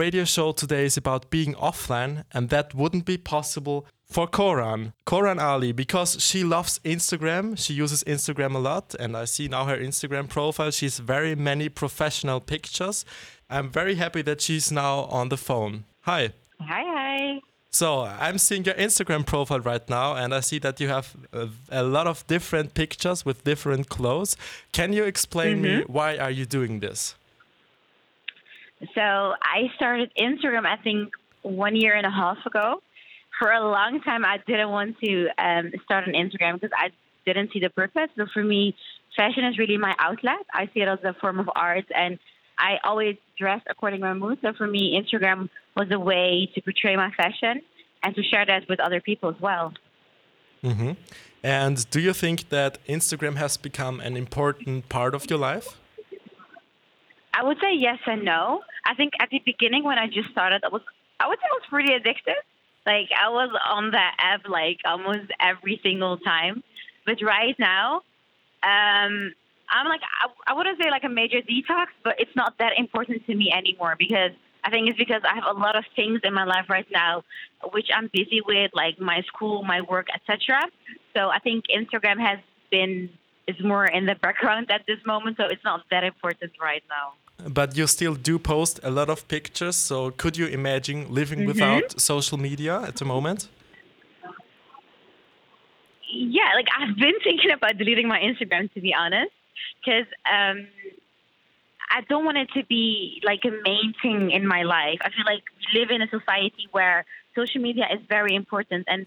Radio 0.01 0.25
show 0.25 0.51
today 0.51 0.87
is 0.87 0.97
about 0.97 1.29
being 1.29 1.53
offline, 1.57 2.25
and 2.33 2.49
that 2.49 2.75
wouldn't 2.75 3.05
be 3.05 3.19
possible 3.19 3.87
for 4.09 4.27
Koran. 4.27 4.95
Koran 5.05 5.39
Ali, 5.39 5.73
because 5.73 6.17
she 6.19 6.43
loves 6.43 6.81
Instagram. 6.85 7.59
She 7.59 7.75
uses 7.75 8.03
Instagram 8.05 8.55
a 8.55 8.59
lot, 8.59 8.95
and 8.99 9.15
I 9.15 9.27
see 9.27 9.47
now 9.47 9.67
her 9.67 9.77
Instagram 9.77 10.27
profile. 10.27 10.71
She 10.71 10.87
has 10.87 10.99
very 10.99 11.35
many 11.35 11.69
professional 11.69 12.41
pictures. 12.41 13.05
I'm 13.51 13.69
very 13.69 13.97
happy 13.97 14.23
that 14.23 14.41
she's 14.41 14.73
now 14.73 15.01
on 15.19 15.29
the 15.29 15.37
phone. 15.37 15.85
Hi. 16.01 16.33
Hi, 16.61 16.85
hi. 16.97 17.41
So 17.71 18.01
I'm 18.27 18.39
seeing 18.39 18.65
your 18.65 18.77
Instagram 18.77 19.27
profile 19.27 19.61
right 19.61 19.87
now, 19.91 20.15
and 20.15 20.35
I 20.35 20.41
see 20.41 20.59
that 20.61 20.81
you 20.81 20.89
have 20.89 21.15
a, 21.35 21.49
a 21.71 21.83
lot 21.83 22.07
of 22.07 22.27
different 22.27 22.73
pictures 22.73 23.27
with 23.27 23.45
different 23.45 23.91
clothes. 23.91 24.35
Can 24.73 24.95
you 24.95 25.05
explain 25.05 25.61
me 25.61 25.69
mm-hmm. 25.69 25.93
why 25.93 26.17
are 26.17 26.31
you 26.31 26.47
doing 26.47 26.81
this? 26.81 27.17
So 28.95 29.01
I 29.01 29.71
started 29.77 30.11
Instagram, 30.19 30.67
I 30.67 30.77
think, 30.83 31.13
one 31.43 31.77
year 31.77 31.95
and 31.95 32.07
a 32.07 32.11
half 32.11 32.39
ago. 32.47 32.83
For 33.39 33.51
a 33.51 33.61
long 33.61 34.01
time, 34.03 34.25
I 34.25 34.39
didn't 34.47 34.71
want 34.71 34.97
to 35.05 35.29
um, 35.39 35.73
start 35.85 36.07
an 36.07 36.15
Instagram 36.15 36.55
because 36.55 36.71
I 36.77 36.91
didn't 37.25 37.53
see 37.53 37.61
the 37.61 37.71
purpose. 37.71 38.11
So 38.17 38.27
for 38.33 38.43
me, 38.43 38.75
fashion 39.17 39.45
is 39.45 39.59
really 39.59 39.79
my 39.79 39.95
outlet. 39.99 40.45
I 40.53 40.67
see 40.73 40.81
it 40.81 40.89
as 40.89 40.99
a 41.05 41.15
form 41.21 41.39
of 41.39 41.49
art, 41.55 41.87
and 41.95 42.19
I 42.59 42.79
always 42.85 43.17
dress 43.39 43.63
according 43.69 44.01
to 44.01 44.07
my 44.07 44.15
mood. 44.15 44.39
So 44.43 44.53
for 44.53 44.67
me, 44.67 45.01
Instagram 45.01 45.49
was 45.77 45.89
a 45.91 45.99
way 45.99 46.51
to 46.55 46.61
portray 46.61 46.97
my 46.97 47.11
fashion 47.17 47.63
and 48.03 48.15
to 48.15 48.23
share 48.23 48.45
that 48.47 48.69
with 48.69 48.81
other 48.81 49.01
people 49.01 49.31
as 49.31 49.41
well. 49.41 49.73
hmm 50.63 50.93
And 51.43 51.89
do 51.91 52.01
you 52.01 52.13
think 52.13 52.51
that 52.51 52.79
Instagram 52.87 53.37
has 53.37 53.57
become 53.57 54.01
an 54.01 54.17
important 54.17 54.89
part 54.89 55.15
of 55.15 55.31
your 55.31 55.39
life? 55.39 55.80
I 57.33 57.45
would 57.45 57.59
say 57.61 57.75
yes 57.75 57.99
and 58.07 58.25
no. 58.25 58.63
I 58.85 58.95
think 58.95 59.13
at 59.21 59.31
the 59.31 59.41
beginning 59.45 59.85
when 59.85 59.99
I 59.99 60.07
just 60.07 60.31
started, 60.31 60.63
I 60.65 60.69
was 60.69 60.83
I 61.19 61.29
would 61.29 61.39
say 61.39 61.45
I 61.51 61.55
was 61.55 61.67
pretty 61.69 61.93
addicted. 61.95 62.37
Like 62.87 63.11
I 63.17 63.29
was 63.29 63.51
on 63.69 63.93
that 63.93 64.17
app 64.19 64.49
like 64.49 64.79
almost 64.85 65.31
every 65.41 65.81
single 65.83 66.17
time. 66.19 66.63
But 67.07 67.23
right 67.23 67.57
now, 67.59 67.97
um, 68.63 69.33
I'm 69.69 69.87
like 69.89 70.01
I, 70.03 70.29
I 70.47 70.55
wouldn't 70.55 70.81
say 70.81 70.91
like 70.91 71.05
a 71.05 71.09
major 71.09 71.41
detox, 71.41 71.87
but 72.03 72.17
it's 72.19 72.35
not 72.35 72.59
that 72.59 72.73
important 72.79 73.27
to 73.27 73.35
me 73.35 73.53
anymore 73.53 73.97
because 73.99 74.33
I 74.65 74.71
think 74.71 74.89
it's 74.89 74.99
because 74.99 75.23
I 75.25 75.35
have 75.35 75.57
a 75.57 75.59
lot 75.59 75.77
of 75.77 75.85
things 75.97 76.21
in 76.25 76.35
my 76.35 76.45
life 76.45 76.67
right 76.69 76.87
now 76.91 77.23
which 77.73 77.89
I'm 77.95 78.09
busy 78.13 78.41
with, 78.45 78.71
like 78.75 78.99
my 79.01 79.23
school, 79.23 79.63
my 79.63 79.83
work, 79.83 80.09
etc. 80.15 80.63
So 81.15 81.29
I 81.29 81.39
think 81.39 81.65
Instagram 81.75 82.19
has 82.21 82.39
been 82.71 83.11
is 83.51 83.59
more 83.73 83.87
in 83.99 84.05
the 84.11 84.17
background 84.27 84.67
at 84.77 84.83
this 84.91 85.01
moment, 85.13 85.33
so 85.39 85.45
it's 85.53 85.67
not 85.71 85.81
that 85.93 86.05
important 86.13 86.53
right 86.69 86.85
now. 86.97 87.07
But 87.59 87.69
you 87.79 87.87
still 87.87 88.17
do 88.31 88.35
post 88.39 88.75
a 88.91 88.91
lot 88.99 89.09
of 89.15 89.19
pictures, 89.37 89.77
so 89.89 89.97
could 90.23 90.35
you 90.41 90.47
imagine 90.61 90.99
living 91.21 91.41
without 91.47 91.87
social 92.11 92.39
media 92.49 92.75
at 92.89 92.97
the 93.01 93.07
moment? 93.15 93.41
Yeah, 96.13 96.51
like 96.59 96.69
I've 96.79 96.97
been 97.07 97.19
thinking 97.27 97.53
about 97.59 97.73
deleting 97.83 98.09
my 98.15 98.21
Instagram 98.29 98.65
to 98.75 98.81
be 98.81 98.93
honest, 99.03 99.33
because 99.79 100.09
um, 100.37 100.57
I 101.97 102.01
don't 102.11 102.25
want 102.29 102.39
it 102.45 102.51
to 102.59 102.63
be 102.67 103.23
like 103.31 103.43
a 103.45 103.55
main 103.71 103.95
thing 104.03 104.21
in 104.39 104.45
my 104.47 104.63
life. 104.79 104.99
I 105.07 105.09
feel 105.15 105.27
like 105.33 105.45
we 105.59 105.81
live 105.81 105.91
in 105.97 106.03
a 106.03 106.09
society 106.09 106.65
where 106.73 106.99
social 107.39 107.61
media 107.69 107.87
is 107.95 108.01
very 108.17 108.35
important, 108.35 108.83
and 108.93 109.07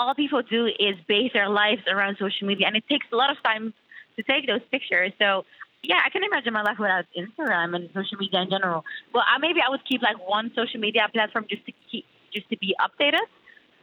all 0.00 0.14
people 0.14 0.40
do 0.42 0.66
is 0.66 0.96
base 1.06 1.30
their 1.34 1.50
lives 1.50 1.82
around 1.86 2.16
social 2.18 2.46
media, 2.46 2.66
and 2.66 2.74
it 2.74 2.84
takes 2.88 3.06
a 3.12 3.16
lot 3.16 3.30
of 3.30 3.36
time 3.42 3.74
to 4.16 4.22
take 4.22 4.46
those 4.46 4.64
pictures. 4.70 5.12
So 5.18 5.44
yeah, 5.82 6.00
I 6.04 6.08
can 6.08 6.24
imagine 6.24 6.52
my 6.54 6.62
life 6.62 6.78
without 6.78 7.04
Instagram 7.16 7.76
and 7.76 7.88
social 7.92 8.16
media 8.18 8.40
in 8.40 8.50
general. 8.50 8.82
Well, 9.12 9.24
I, 9.26 9.38
maybe 9.38 9.60
I 9.66 9.68
would 9.68 9.84
keep 9.84 10.00
like 10.02 10.18
one 10.26 10.50
social 10.56 10.80
media 10.80 11.06
platform 11.12 11.44
just 11.48 11.64
to 11.66 11.72
keep 11.90 12.06
just 12.32 12.48
to 12.48 12.56
be 12.56 12.74
updated. 12.80 13.28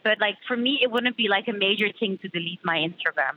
But 0.04 0.20
like 0.20 0.38
for 0.48 0.58
me, 0.58 0.80
it 0.82 0.90
wouldn't 0.92 1.18
be 1.18 1.28
like 1.28 1.48
a 1.48 1.54
major 1.54 1.90
thing 2.00 2.18
to 2.24 2.28
delete 2.30 2.64
my 2.64 2.78
Instagram. 2.78 3.36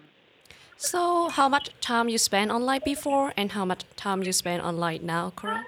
So, 0.76 1.28
how 1.28 1.48
much 1.48 1.68
time 1.82 2.08
you 2.08 2.16
spend 2.16 2.50
online 2.50 2.80
before, 2.82 3.34
and 3.36 3.52
how 3.52 3.66
much 3.66 3.84
time 3.96 4.22
you 4.22 4.32
spend 4.32 4.62
online 4.62 5.04
now, 5.04 5.28
Cora? 5.36 5.62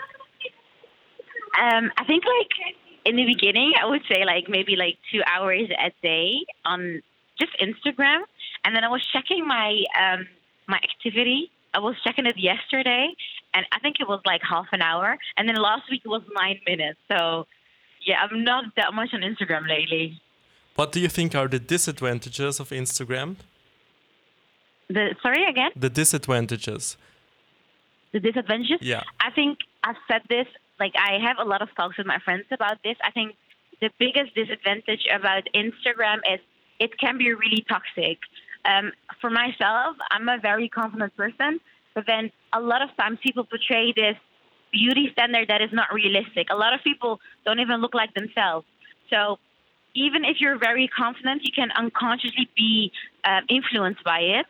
Um, 1.60 1.92
I 1.98 2.04
think 2.06 2.24
like 2.24 2.74
in 3.04 3.16
the 3.16 3.24
beginning, 3.24 3.72
I 3.80 3.86
would 3.86 4.02
say 4.10 4.24
like 4.24 4.48
maybe 4.48 4.76
like 4.76 4.98
two 5.12 5.22
hours 5.26 5.68
a 5.70 5.90
day 6.02 6.44
on 6.64 7.02
just 7.40 7.52
Instagram, 7.60 8.20
and 8.64 8.74
then 8.74 8.84
I 8.84 8.88
was 8.88 9.04
checking 9.12 9.46
my 9.46 9.82
um, 10.00 10.26
my 10.68 10.78
activity. 10.78 11.50
I 11.74 11.78
was 11.78 11.94
checking 12.04 12.26
it 12.26 12.38
yesterday, 12.38 13.08
and 13.54 13.64
I 13.72 13.78
think 13.80 13.96
it 14.00 14.08
was 14.08 14.20
like 14.26 14.42
half 14.48 14.66
an 14.72 14.82
hour, 14.82 15.16
and 15.36 15.48
then 15.48 15.56
last 15.56 15.90
week 15.90 16.02
it 16.04 16.08
was 16.08 16.22
nine 16.34 16.60
minutes. 16.66 16.98
So 17.08 17.46
yeah, 18.06 18.16
I'm 18.22 18.44
not 18.44 18.64
that 18.76 18.94
much 18.94 19.10
on 19.14 19.20
Instagram 19.20 19.68
lately. 19.68 20.20
What 20.74 20.92
do 20.92 21.00
you 21.00 21.08
think 21.08 21.34
are 21.34 21.48
the 21.48 21.58
disadvantages 21.58 22.60
of 22.60 22.70
Instagram? 22.70 23.36
The 24.88 25.14
sorry 25.22 25.44
again. 25.44 25.70
The 25.76 25.90
disadvantages. 25.90 26.96
the 28.12 28.20
disadvantages. 28.20 28.78
Yeah. 28.80 29.02
I 29.20 29.30
think 29.30 29.58
I've 29.84 29.96
said 30.08 30.22
this. 30.28 30.46
Like 30.82 30.94
I 30.98 31.12
have 31.26 31.36
a 31.38 31.48
lot 31.52 31.62
of 31.62 31.68
talks 31.76 31.96
with 31.98 32.08
my 32.14 32.18
friends 32.24 32.46
about 32.50 32.78
this. 32.82 32.96
I 33.08 33.12
think 33.12 33.36
the 33.80 33.90
biggest 34.04 34.34
disadvantage 34.34 35.04
about 35.18 35.44
Instagram 35.54 36.18
is 36.32 36.40
it 36.80 36.98
can 36.98 37.14
be 37.18 37.28
really 37.32 37.64
toxic. 37.74 38.18
Um, 38.64 38.90
for 39.20 39.30
myself, 39.30 39.94
I'm 40.10 40.28
a 40.28 40.38
very 40.50 40.68
confident 40.68 41.16
person, 41.16 41.60
but 41.94 42.04
then 42.06 42.32
a 42.52 42.60
lot 42.60 42.82
of 42.82 42.90
times 42.96 43.18
people 43.22 43.44
portray 43.44 43.92
this 43.94 44.16
beauty 44.72 45.10
standard 45.12 45.46
that 45.52 45.60
is 45.62 45.72
not 45.72 45.88
realistic. 45.92 46.48
A 46.50 46.56
lot 46.56 46.72
of 46.74 46.80
people 46.82 47.20
don't 47.44 47.60
even 47.60 47.80
look 47.80 47.94
like 47.94 48.12
themselves. 48.14 48.66
So 49.08 49.38
even 49.94 50.24
if 50.24 50.38
you're 50.40 50.58
very 50.58 50.88
confident, 50.88 51.42
you 51.44 51.52
can 51.54 51.70
unconsciously 51.70 52.48
be 52.56 52.90
um, 53.24 53.42
influenced 53.48 54.02
by 54.02 54.20
it 54.38 54.46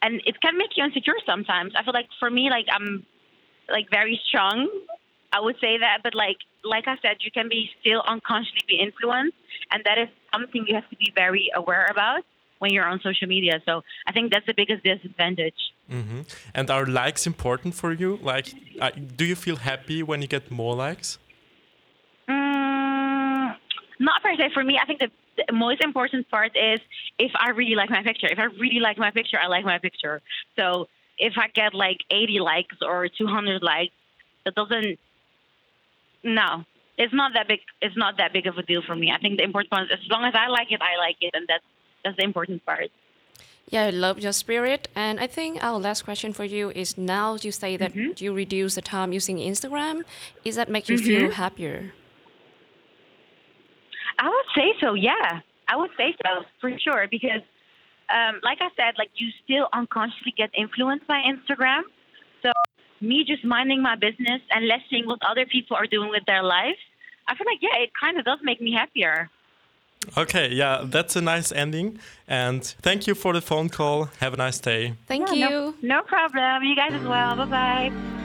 and 0.00 0.22
it 0.24 0.40
can 0.40 0.56
make 0.56 0.76
you 0.76 0.84
insecure 0.84 1.20
sometimes. 1.26 1.72
I 1.76 1.84
feel 1.84 1.92
like 1.92 2.08
for 2.18 2.30
me, 2.30 2.48
like 2.48 2.66
I'm 2.72 3.04
like 3.68 3.88
very 3.90 4.20
strong. 4.28 4.68
I 5.32 5.40
would 5.40 5.56
say 5.60 5.78
that, 5.78 5.98
but 6.02 6.14
like 6.14 6.38
like 6.64 6.88
I 6.88 6.96
said, 7.02 7.18
you 7.20 7.30
can 7.30 7.48
be 7.48 7.70
still 7.80 8.02
unconsciously 8.06 8.62
be 8.66 8.78
influenced, 8.80 9.36
and 9.70 9.82
that 9.84 9.98
is 9.98 10.08
something 10.32 10.64
you 10.66 10.74
have 10.74 10.88
to 10.90 10.96
be 10.96 11.12
very 11.14 11.50
aware 11.54 11.86
about 11.90 12.22
when 12.58 12.72
you're 12.72 12.86
on 12.86 13.00
social 13.00 13.28
media. 13.28 13.60
So 13.64 13.82
I 14.06 14.12
think 14.12 14.32
that's 14.32 14.46
the 14.46 14.54
biggest 14.54 14.82
disadvantage. 14.84 15.60
hmm 15.88 16.22
And 16.54 16.70
are 16.70 16.86
likes 16.86 17.26
important 17.26 17.74
for 17.74 17.92
you? 17.92 18.18
Like, 18.22 18.52
uh, 18.80 18.90
do 19.16 19.24
you 19.24 19.36
feel 19.36 19.56
happy 19.56 20.02
when 20.02 20.22
you 20.22 20.28
get 20.28 20.50
more 20.50 20.74
likes? 20.74 21.18
Mm, 22.28 23.56
not 24.00 24.22
per 24.22 24.34
se. 24.36 24.50
For 24.54 24.64
me, 24.64 24.78
I 24.82 24.86
think 24.86 24.98
the, 25.00 25.10
the 25.46 25.52
most 25.52 25.82
important 25.82 26.28
part 26.30 26.52
is 26.56 26.80
if 27.18 27.32
I 27.38 27.50
really 27.50 27.74
like 27.74 27.90
my 27.90 28.02
picture. 28.02 28.28
If 28.28 28.38
I 28.38 28.44
really 28.44 28.80
like 28.80 28.98
my 28.98 29.10
picture, 29.10 29.38
I 29.42 29.46
like 29.46 29.64
my 29.64 29.78
picture. 29.78 30.20
So 30.58 30.88
if 31.18 31.34
I 31.36 31.48
get 31.48 31.74
like 31.74 31.98
80 32.10 32.40
likes 32.40 32.76
or 32.82 33.08
200 33.08 33.62
likes, 33.62 33.92
that 34.44 34.54
doesn't. 34.54 34.98
No, 36.24 36.64
it's 36.96 37.14
not 37.14 37.32
that 37.34 37.48
big. 37.48 37.60
It's 37.80 37.96
not 37.96 38.16
that 38.18 38.32
big 38.32 38.46
of 38.46 38.58
a 38.58 38.62
deal 38.62 38.82
for 38.86 38.96
me. 38.96 39.12
I 39.12 39.18
think 39.18 39.38
the 39.38 39.44
important 39.44 39.70
part 39.70 39.84
is 39.84 39.90
as 39.92 40.10
long 40.10 40.24
as 40.24 40.34
I 40.34 40.48
like 40.48 40.70
it, 40.70 40.80
I 40.82 40.98
like 40.98 41.16
it, 41.20 41.30
and 41.34 41.46
that's 41.48 41.64
that's 42.04 42.16
the 42.16 42.24
important 42.24 42.64
part. 42.64 42.90
Yeah, 43.70 43.84
I 43.84 43.90
love 43.90 44.18
your 44.18 44.32
spirit. 44.32 44.88
And 44.94 45.20
I 45.20 45.26
think 45.26 45.62
our 45.62 45.78
last 45.78 46.02
question 46.02 46.32
for 46.32 46.44
you 46.44 46.70
is 46.70 46.96
now 46.96 47.36
you 47.40 47.52
say 47.52 47.76
that 47.76 47.94
you 48.20 48.32
reduce 48.32 48.76
the 48.76 48.82
time 48.82 49.12
using 49.12 49.36
Instagram. 49.36 50.04
Is 50.44 50.56
that 50.56 50.70
make 50.70 50.88
you 50.88 50.96
feel 50.96 51.30
happier? 51.30 51.92
I 54.18 54.28
would 54.28 54.48
say 54.54 54.74
so. 54.80 54.94
Yeah, 54.94 55.40
I 55.68 55.76
would 55.76 55.90
say 55.96 56.14
so 56.24 56.44
for 56.60 56.70
sure 56.78 57.06
because, 57.10 57.42
um, 58.08 58.40
like 58.42 58.58
I 58.60 58.70
said, 58.74 58.94
like 58.96 59.10
you 59.16 59.28
still 59.44 59.68
unconsciously 59.72 60.32
get 60.36 60.50
influenced 60.56 61.06
by 61.06 61.22
Instagram. 61.22 61.82
So 62.42 62.50
me 63.00 63.24
just 63.26 63.44
minding 63.44 63.82
my 63.82 63.96
business 63.96 64.40
and 64.50 64.66
less 64.66 64.80
seeing 64.90 65.06
what 65.06 65.18
other 65.28 65.46
people 65.46 65.76
are 65.76 65.86
doing 65.86 66.10
with 66.10 66.24
their 66.26 66.42
life, 66.42 66.78
I 67.26 67.34
feel 67.36 67.46
like 67.46 67.60
yeah, 67.60 67.82
it 67.82 67.90
kind 67.98 68.18
of 68.18 68.24
does 68.24 68.38
make 68.42 68.60
me 68.60 68.72
happier. 68.72 69.30
Okay, 70.16 70.52
yeah, 70.54 70.84
that's 70.84 71.16
a 71.16 71.20
nice 71.20 71.52
ending. 71.52 71.98
And 72.26 72.64
thank 72.82 73.06
you 73.06 73.14
for 73.14 73.32
the 73.32 73.40
phone 73.40 73.68
call. 73.68 74.10
Have 74.20 74.32
a 74.32 74.36
nice 74.36 74.58
day. 74.58 74.94
Thank 75.06 75.28
Yeah, 75.28 75.48
you. 75.48 75.50
No, 75.50 75.74
no 75.82 76.02
problem. 76.02 76.62
You 76.62 76.76
guys 76.76 76.92
as 76.92 77.06
well. 77.06 77.36
Bye 77.36 77.44
bye. 77.90 78.24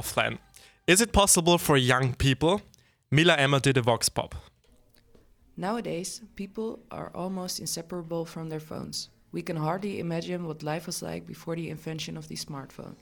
Offline. 0.00 0.38
Is 0.86 1.00
it 1.00 1.12
possible 1.12 1.58
for 1.58 1.76
young 1.76 2.14
people? 2.14 2.62
Mila 3.10 3.34
Emma 3.36 3.60
did 3.60 3.76
a 3.76 3.82
vox 3.82 4.08
pop. 4.08 4.34
Nowadays, 5.56 6.20
people 6.34 6.80
are 6.90 7.12
almost 7.14 7.60
inseparable 7.60 8.24
from 8.24 8.48
their 8.48 8.60
phones. 8.60 9.10
We 9.30 9.42
can 9.42 9.56
hardly 9.56 10.00
imagine 10.00 10.46
what 10.46 10.62
life 10.62 10.86
was 10.86 11.00
like 11.02 11.26
before 11.26 11.56
the 11.56 11.70
invention 11.70 12.16
of 12.16 12.28
the 12.28 12.36
smartphone. 12.36 12.96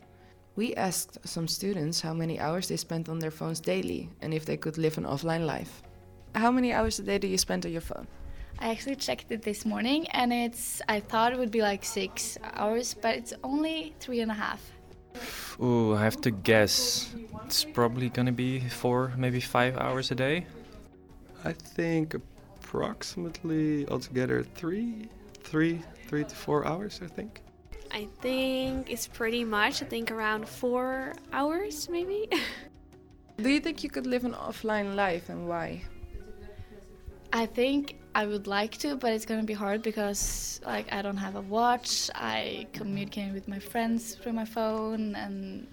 We 0.54 0.74
asked 0.74 1.18
some 1.26 1.48
students 1.48 2.00
how 2.00 2.12
many 2.12 2.38
hours 2.38 2.68
they 2.68 2.76
spent 2.76 3.08
on 3.08 3.18
their 3.18 3.30
phones 3.30 3.58
daily 3.58 4.10
and 4.20 4.34
if 4.34 4.44
they 4.44 4.58
could 4.58 4.76
live 4.76 4.98
an 4.98 5.04
offline 5.04 5.46
life. 5.46 5.82
How 6.34 6.50
many 6.50 6.72
hours 6.72 6.98
a 6.98 7.02
day 7.02 7.18
do 7.18 7.26
you 7.26 7.38
spend 7.38 7.64
on 7.64 7.72
your 7.72 7.80
phone? 7.80 8.06
I 8.58 8.70
actually 8.70 8.96
checked 8.96 9.32
it 9.32 9.42
this 9.42 9.64
morning 9.64 10.06
and 10.10 10.32
it's 10.32 10.82
I 10.88 11.00
thought 11.00 11.32
it 11.32 11.38
would 11.38 11.50
be 11.50 11.62
like 11.62 11.84
six 11.84 12.36
hours, 12.54 12.94
but 12.94 13.16
it's 13.16 13.32
only 13.42 13.94
three 13.98 14.20
and 14.20 14.30
a 14.30 14.34
half. 14.34 14.60
Ooh, 15.60 15.94
I 15.94 16.02
have 16.04 16.20
to 16.22 16.30
guess. 16.30 17.14
It's 17.44 17.64
probably 17.64 18.08
gonna 18.08 18.32
be 18.32 18.60
four, 18.60 19.12
maybe 19.16 19.40
five 19.40 19.76
hours 19.76 20.10
a 20.10 20.14
day. 20.14 20.46
I 21.44 21.52
think 21.52 22.14
approximately 22.14 23.86
altogether 23.88 24.42
three, 24.42 25.08
three, 25.42 25.82
three 26.06 26.24
to 26.24 26.34
four 26.34 26.66
hours. 26.66 27.00
I 27.02 27.08
think. 27.08 27.42
I 27.90 28.08
think 28.20 28.90
it's 28.90 29.06
pretty 29.06 29.44
much. 29.44 29.82
I 29.82 29.86
think 29.86 30.10
around 30.10 30.48
four 30.48 31.12
hours, 31.32 31.88
maybe. 31.90 32.28
Do 33.36 33.50
you 33.50 33.60
think 33.60 33.82
you 33.84 33.90
could 33.90 34.06
live 34.06 34.24
an 34.24 34.32
offline 34.32 34.94
life 34.94 35.28
and 35.28 35.48
why? 35.48 35.82
I 37.32 37.46
think 37.46 37.96
I 38.14 38.26
would 38.26 38.46
like 38.46 38.76
to, 38.78 38.96
but 38.96 39.12
it's 39.12 39.24
gonna 39.24 39.42
be 39.42 39.54
hard 39.54 39.82
because 39.82 40.60
like 40.66 40.92
I 40.92 41.02
don't 41.02 41.16
have 41.16 41.36
a 41.36 41.40
watch. 41.40 42.10
I 42.14 42.66
communicate 42.72 43.32
with 43.32 43.48
my 43.48 43.58
friends 43.58 44.14
through 44.14 44.34
my 44.34 44.44
phone, 44.44 45.14
and 45.14 45.66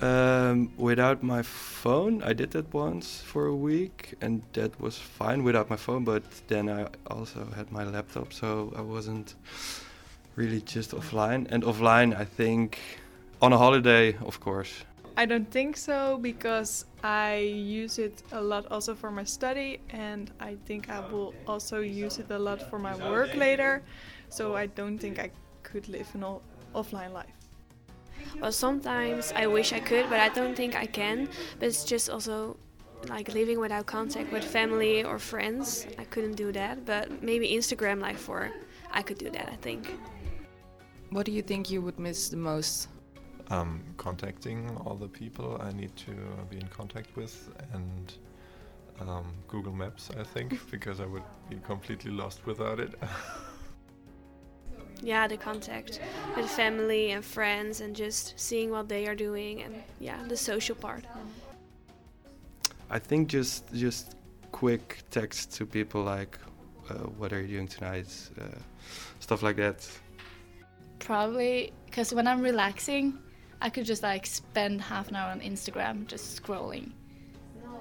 Um, 0.00 0.70
without 0.76 1.24
my 1.24 1.42
phone, 1.42 2.22
I 2.22 2.32
did 2.32 2.52
that 2.52 2.72
once 2.72 3.20
for 3.20 3.46
a 3.46 3.54
week, 3.54 4.14
and 4.20 4.42
that 4.52 4.80
was 4.80 4.96
fine 4.96 5.42
without 5.42 5.68
my 5.68 5.76
phone. 5.76 6.04
But 6.04 6.22
then 6.46 6.68
I 6.68 6.86
also 7.08 7.48
had 7.56 7.72
my 7.72 7.82
laptop, 7.82 8.32
so 8.32 8.72
I 8.76 8.80
wasn't 8.80 9.34
really 10.36 10.60
just 10.60 10.92
offline. 10.92 11.48
And 11.50 11.64
offline, 11.64 12.16
I 12.16 12.24
think, 12.24 12.78
on 13.42 13.52
a 13.52 13.58
holiday, 13.58 14.16
of 14.24 14.38
course. 14.38 14.84
I 15.18 15.26
don't 15.26 15.50
think 15.50 15.76
so 15.76 16.16
because 16.16 16.84
I 17.02 17.38
use 17.38 17.98
it 17.98 18.22
a 18.30 18.40
lot 18.40 18.70
also 18.70 18.94
for 18.94 19.10
my 19.10 19.24
study, 19.24 19.80
and 19.90 20.30
I 20.38 20.56
think 20.64 20.88
I 20.88 21.00
will 21.00 21.34
also 21.44 21.80
use 21.80 22.20
it 22.20 22.30
a 22.30 22.38
lot 22.38 22.70
for 22.70 22.78
my 22.78 22.94
work 23.10 23.34
later. 23.34 23.82
So 24.28 24.54
I 24.54 24.66
don't 24.66 24.96
think 24.96 25.18
I 25.18 25.32
could 25.64 25.88
live 25.88 26.06
an 26.14 26.24
offline 26.72 27.12
life. 27.12 27.34
well, 28.40 28.52
sometimes 28.52 29.32
I 29.34 29.48
wish 29.48 29.72
I 29.72 29.80
could, 29.80 30.08
but 30.08 30.20
I 30.20 30.28
don't 30.28 30.54
think 30.54 30.76
I 30.76 30.86
can. 30.86 31.28
But 31.58 31.66
it's 31.66 31.82
just 31.82 32.08
also 32.08 32.56
like 33.08 33.34
living 33.34 33.58
without 33.58 33.86
contact 33.86 34.30
with 34.30 34.44
family 34.44 35.02
or 35.02 35.18
friends. 35.18 35.88
I 35.98 36.04
couldn't 36.04 36.36
do 36.36 36.52
that. 36.52 36.86
But 36.86 37.24
maybe 37.24 37.50
Instagram, 37.50 38.00
like 38.00 38.18
for, 38.18 38.52
I 38.92 39.02
could 39.02 39.18
do 39.18 39.30
that. 39.30 39.48
I 39.50 39.56
think. 39.56 39.98
What 41.10 41.26
do 41.26 41.32
you 41.32 41.42
think 41.42 41.72
you 41.72 41.82
would 41.82 41.98
miss 41.98 42.28
the 42.28 42.36
most? 42.36 42.86
Um, 43.50 43.82
contacting 43.96 44.70
all 44.84 44.94
the 44.94 45.08
people 45.08 45.60
I 45.62 45.72
need 45.72 45.96
to 45.96 46.12
be 46.50 46.56
in 46.58 46.68
contact 46.68 47.16
with 47.16 47.50
and 47.72 48.12
um, 49.00 49.32
Google 49.46 49.72
Maps, 49.72 50.10
I 50.18 50.24
think, 50.24 50.58
because 50.70 51.00
I 51.00 51.06
would 51.06 51.22
be 51.48 51.56
completely 51.64 52.10
lost 52.10 52.44
without 52.46 52.80
it. 52.80 52.94
Yeah, 55.00 55.28
the 55.28 55.36
contact 55.36 56.00
with 56.36 56.50
family 56.50 57.12
and 57.12 57.24
friends, 57.24 57.80
and 57.80 57.94
just 57.94 58.34
seeing 58.38 58.70
what 58.70 58.88
they 58.88 59.06
are 59.06 59.14
doing, 59.14 59.62
and 59.62 59.80
yeah, 60.00 60.18
the 60.26 60.36
social 60.36 60.74
part. 60.74 61.04
I 62.90 62.98
think 62.98 63.28
just 63.28 63.72
just 63.72 64.16
quick 64.50 65.04
text 65.10 65.52
to 65.52 65.66
people 65.66 66.02
like, 66.02 66.36
uh, 66.90 66.94
"What 67.16 67.32
are 67.32 67.40
you 67.40 67.46
doing 67.46 67.68
tonight?" 67.68 68.08
Uh, 68.40 68.46
stuff 69.20 69.42
like 69.42 69.56
that. 69.56 69.88
probably 70.98 71.72
because 71.86 72.12
when 72.12 72.26
I'm 72.26 72.42
relaxing, 72.42 73.16
I 73.60 73.70
could 73.70 73.84
just 73.84 74.02
like 74.02 74.26
spend 74.26 74.80
half 74.80 75.08
an 75.08 75.16
hour 75.16 75.30
on 75.30 75.40
Instagram 75.40 76.06
just 76.06 76.40
scrolling. 76.40 76.92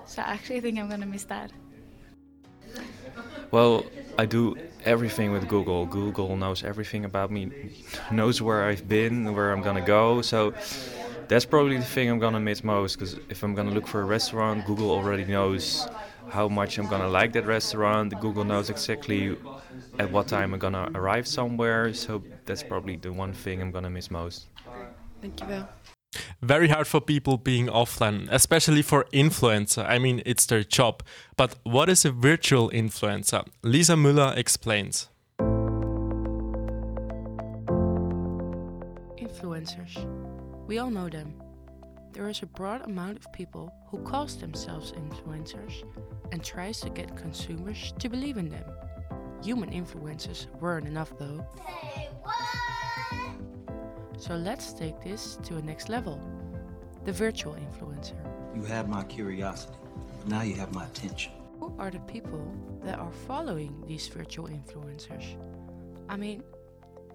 So 0.05 0.21
I 0.21 0.25
actually 0.33 0.61
think 0.61 0.79
I'm 0.79 0.89
gonna 0.89 1.05
miss 1.05 1.25
that. 1.25 1.51
Well, 3.51 3.85
I 4.17 4.25
do 4.25 4.55
everything 4.85 5.31
with 5.31 5.47
Google. 5.47 5.85
Google 5.85 6.35
knows 6.35 6.63
everything 6.63 7.05
about 7.05 7.31
me, 7.31 7.51
knows 8.11 8.41
where 8.41 8.63
I've 8.65 8.87
been, 8.87 9.33
where 9.33 9.51
I'm 9.51 9.61
gonna 9.61 9.85
go. 9.85 10.21
So 10.21 10.53
that's 11.27 11.45
probably 11.45 11.77
the 11.77 11.85
thing 11.85 12.09
I'm 12.09 12.19
gonna 12.19 12.39
miss 12.39 12.63
most. 12.63 12.95
Because 12.95 13.19
if 13.29 13.43
I'm 13.43 13.53
gonna 13.53 13.71
look 13.71 13.87
for 13.87 14.01
a 14.01 14.05
restaurant, 14.05 14.65
Google 14.65 14.91
already 14.91 15.25
knows 15.25 15.87
how 16.29 16.47
much 16.47 16.77
I'm 16.77 16.87
gonna 16.87 17.07
like 17.07 17.33
that 17.33 17.45
restaurant. 17.45 18.19
Google 18.19 18.43
knows 18.43 18.69
exactly 18.69 19.37
at 19.99 20.11
what 20.11 20.27
time 20.27 20.53
I'm 20.53 20.59
gonna 20.59 20.89
arrive 20.95 21.27
somewhere. 21.27 21.93
So 21.93 22.23
that's 22.45 22.63
probably 22.63 22.97
the 22.97 23.13
one 23.13 23.33
thing 23.33 23.61
I'm 23.61 23.71
gonna 23.71 23.89
miss 23.89 24.11
most. 24.11 24.47
Dankjewel. 25.21 25.67
Very 26.41 26.67
hard 26.67 26.88
for 26.88 27.01
people 27.01 27.38
being 27.38 27.67
offline, 27.67 28.27
especially 28.32 28.82
for 28.82 29.06
influencer. 29.13 29.86
I 29.88 29.99
mean, 29.99 30.21
it's 30.25 30.45
their 30.45 30.63
job. 30.63 31.03
But 31.36 31.56
what 31.63 31.89
is 31.89 32.06
a 32.06 32.12
virtual 32.12 32.69
influencer? 32.69 33.45
Lisa 33.63 33.93
Müller 33.93 34.36
explains. 34.38 35.10
Influencers. 39.17 39.97
We 40.67 40.77
all 40.80 40.89
know 40.89 41.10
them. 41.10 41.34
There 42.13 42.30
is 42.30 42.41
a 42.41 42.47
broad 42.47 42.82
amount 42.82 43.17
of 43.17 43.32
people 43.32 43.71
who 43.89 43.99
calls 43.99 44.38
themselves 44.38 44.93
influencers 44.93 45.84
and 46.32 46.43
tries 46.43 46.80
to 46.82 46.89
get 46.89 47.15
consumers 47.15 47.93
to 47.99 48.10
believe 48.10 48.38
in 48.38 48.49
them. 48.49 48.65
Human 49.43 49.69
influencers 49.69 50.47
weren't 50.60 50.88
enough 50.88 51.12
though. 51.19 51.45
So 54.17 54.36
let's 54.36 54.73
take 54.73 55.01
this 55.01 55.38
to 55.43 55.58
a 55.58 55.62
next 55.62 55.89
level. 55.89 56.19
The 57.06 57.12
virtual 57.12 57.56
influencer. 57.56 58.15
You 58.56 58.63
had 58.63 58.89
my 58.89 59.03
curiosity. 59.03 59.77
Now 60.25 60.41
you 60.41 60.56
have 60.56 60.73
my 60.73 60.86
attention. 60.86 61.34
Who 61.60 61.73
are 61.77 61.91
the 61.91 61.99
people 61.99 62.51
that 62.84 62.99
are 62.99 63.12
following 63.27 63.84
these 63.88 64.08
virtual 64.08 64.47
influencers? 64.47 65.38
I 66.10 66.17
mean, 66.17 66.43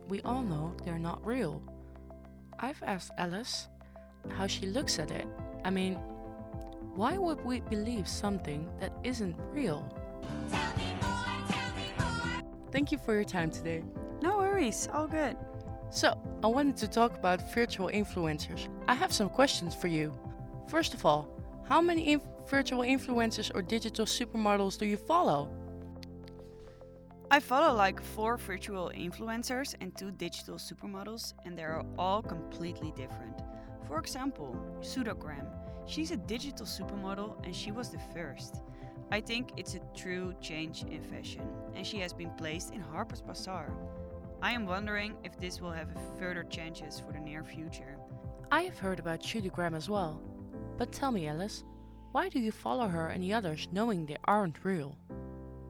we 0.09 0.21
all 0.23 0.43
know 0.43 0.75
they're 0.85 0.99
not 0.99 1.25
real. 1.27 1.62
I've 2.61 2.83
asked 2.85 3.11
Alice 3.19 3.67
how 4.31 4.47
she 4.47 4.67
looks 4.67 4.99
at 4.99 5.11
it. 5.11 5.27
I 5.65 5.71
mean, 5.71 5.95
why 6.95 7.19
would 7.19 7.45
we 7.45 7.61
believe 7.61 8.07
something 8.07 8.69
that 8.81 8.93
isn't 9.03 9.35
real? 9.51 9.83
Thank 12.71 12.93
you 12.93 12.99
for 12.99 13.15
your 13.15 13.25
time 13.25 13.51
today. 13.51 13.83
No 14.23 14.38
worries, 14.38 14.88
all 14.93 15.09
good. 15.09 15.37
So, 15.95 16.17
I 16.43 16.47
wanted 16.47 16.79
to 16.79 16.89
talk 16.89 17.15
about 17.19 17.53
virtual 17.53 17.89
influencers. 17.89 18.67
I 18.89 18.95
have 18.95 19.13
some 19.13 19.29
questions 19.29 19.75
for 19.75 19.89
you. 19.89 20.11
First 20.67 20.95
of 20.95 21.05
all, 21.05 21.29
how 21.69 21.83
many 21.83 22.13
inf- 22.13 22.23
virtual 22.49 22.81
influencers 22.81 23.55
or 23.55 23.61
digital 23.61 24.07
supermodels 24.07 24.79
do 24.79 24.87
you 24.87 24.97
follow? 24.97 25.51
I 27.31 27.41
follow 27.41 27.77
like 27.77 28.03
four 28.03 28.39
virtual 28.39 28.91
influencers 28.97 29.75
and 29.83 29.95
two 29.95 30.13
digital 30.13 30.55
supermodels, 30.57 31.35
and 31.45 31.59
they 31.59 31.65
are 31.65 31.85
all 31.99 32.23
completely 32.23 32.95
different. 32.97 33.43
For 33.87 33.99
example, 33.99 34.57
Shudu 34.81 35.19
Gram. 35.19 35.47
She's 35.85 36.11
a 36.11 36.17
digital 36.17 36.65
supermodel 36.65 37.45
and 37.45 37.55
she 37.55 37.71
was 37.71 37.91
the 37.91 38.01
first. 38.15 38.63
I 39.11 39.21
think 39.21 39.51
it's 39.59 39.75
a 39.75 39.81
true 39.95 40.33
change 40.41 40.85
in 40.85 41.03
fashion, 41.03 41.47
and 41.75 41.87
she 41.87 41.99
has 41.99 42.15
been 42.15 42.31
placed 42.39 42.73
in 42.73 42.81
Harper's 42.81 43.21
Bazaar. 43.21 43.71
I 44.43 44.51
am 44.51 44.67
wondering 44.67 45.15
if 45.23 45.39
this 45.39 45.61
will 45.61 45.71
have 45.71 45.97
further 46.19 46.43
changes 46.43 46.99
for 46.99 47.13
the 47.13 47.21
near 47.21 47.45
future. 47.45 47.97
I 48.51 48.63
have 48.63 48.77
heard 48.77 48.99
about 48.99 49.23
Shudu 49.23 49.51
Gram 49.51 49.73
as 49.73 49.89
well. 49.89 50.21
But 50.77 50.91
tell 50.91 51.13
me, 51.13 51.29
Alice, 51.29 51.63
why 52.11 52.29
do 52.29 52.41
you 52.41 52.51
follow 52.51 52.89
her 52.89 53.07
and 53.07 53.23
the 53.23 53.33
others 53.33 53.69
knowing 53.71 54.05
they 54.05 54.17
aren't 54.25 54.65
real? 54.65 54.99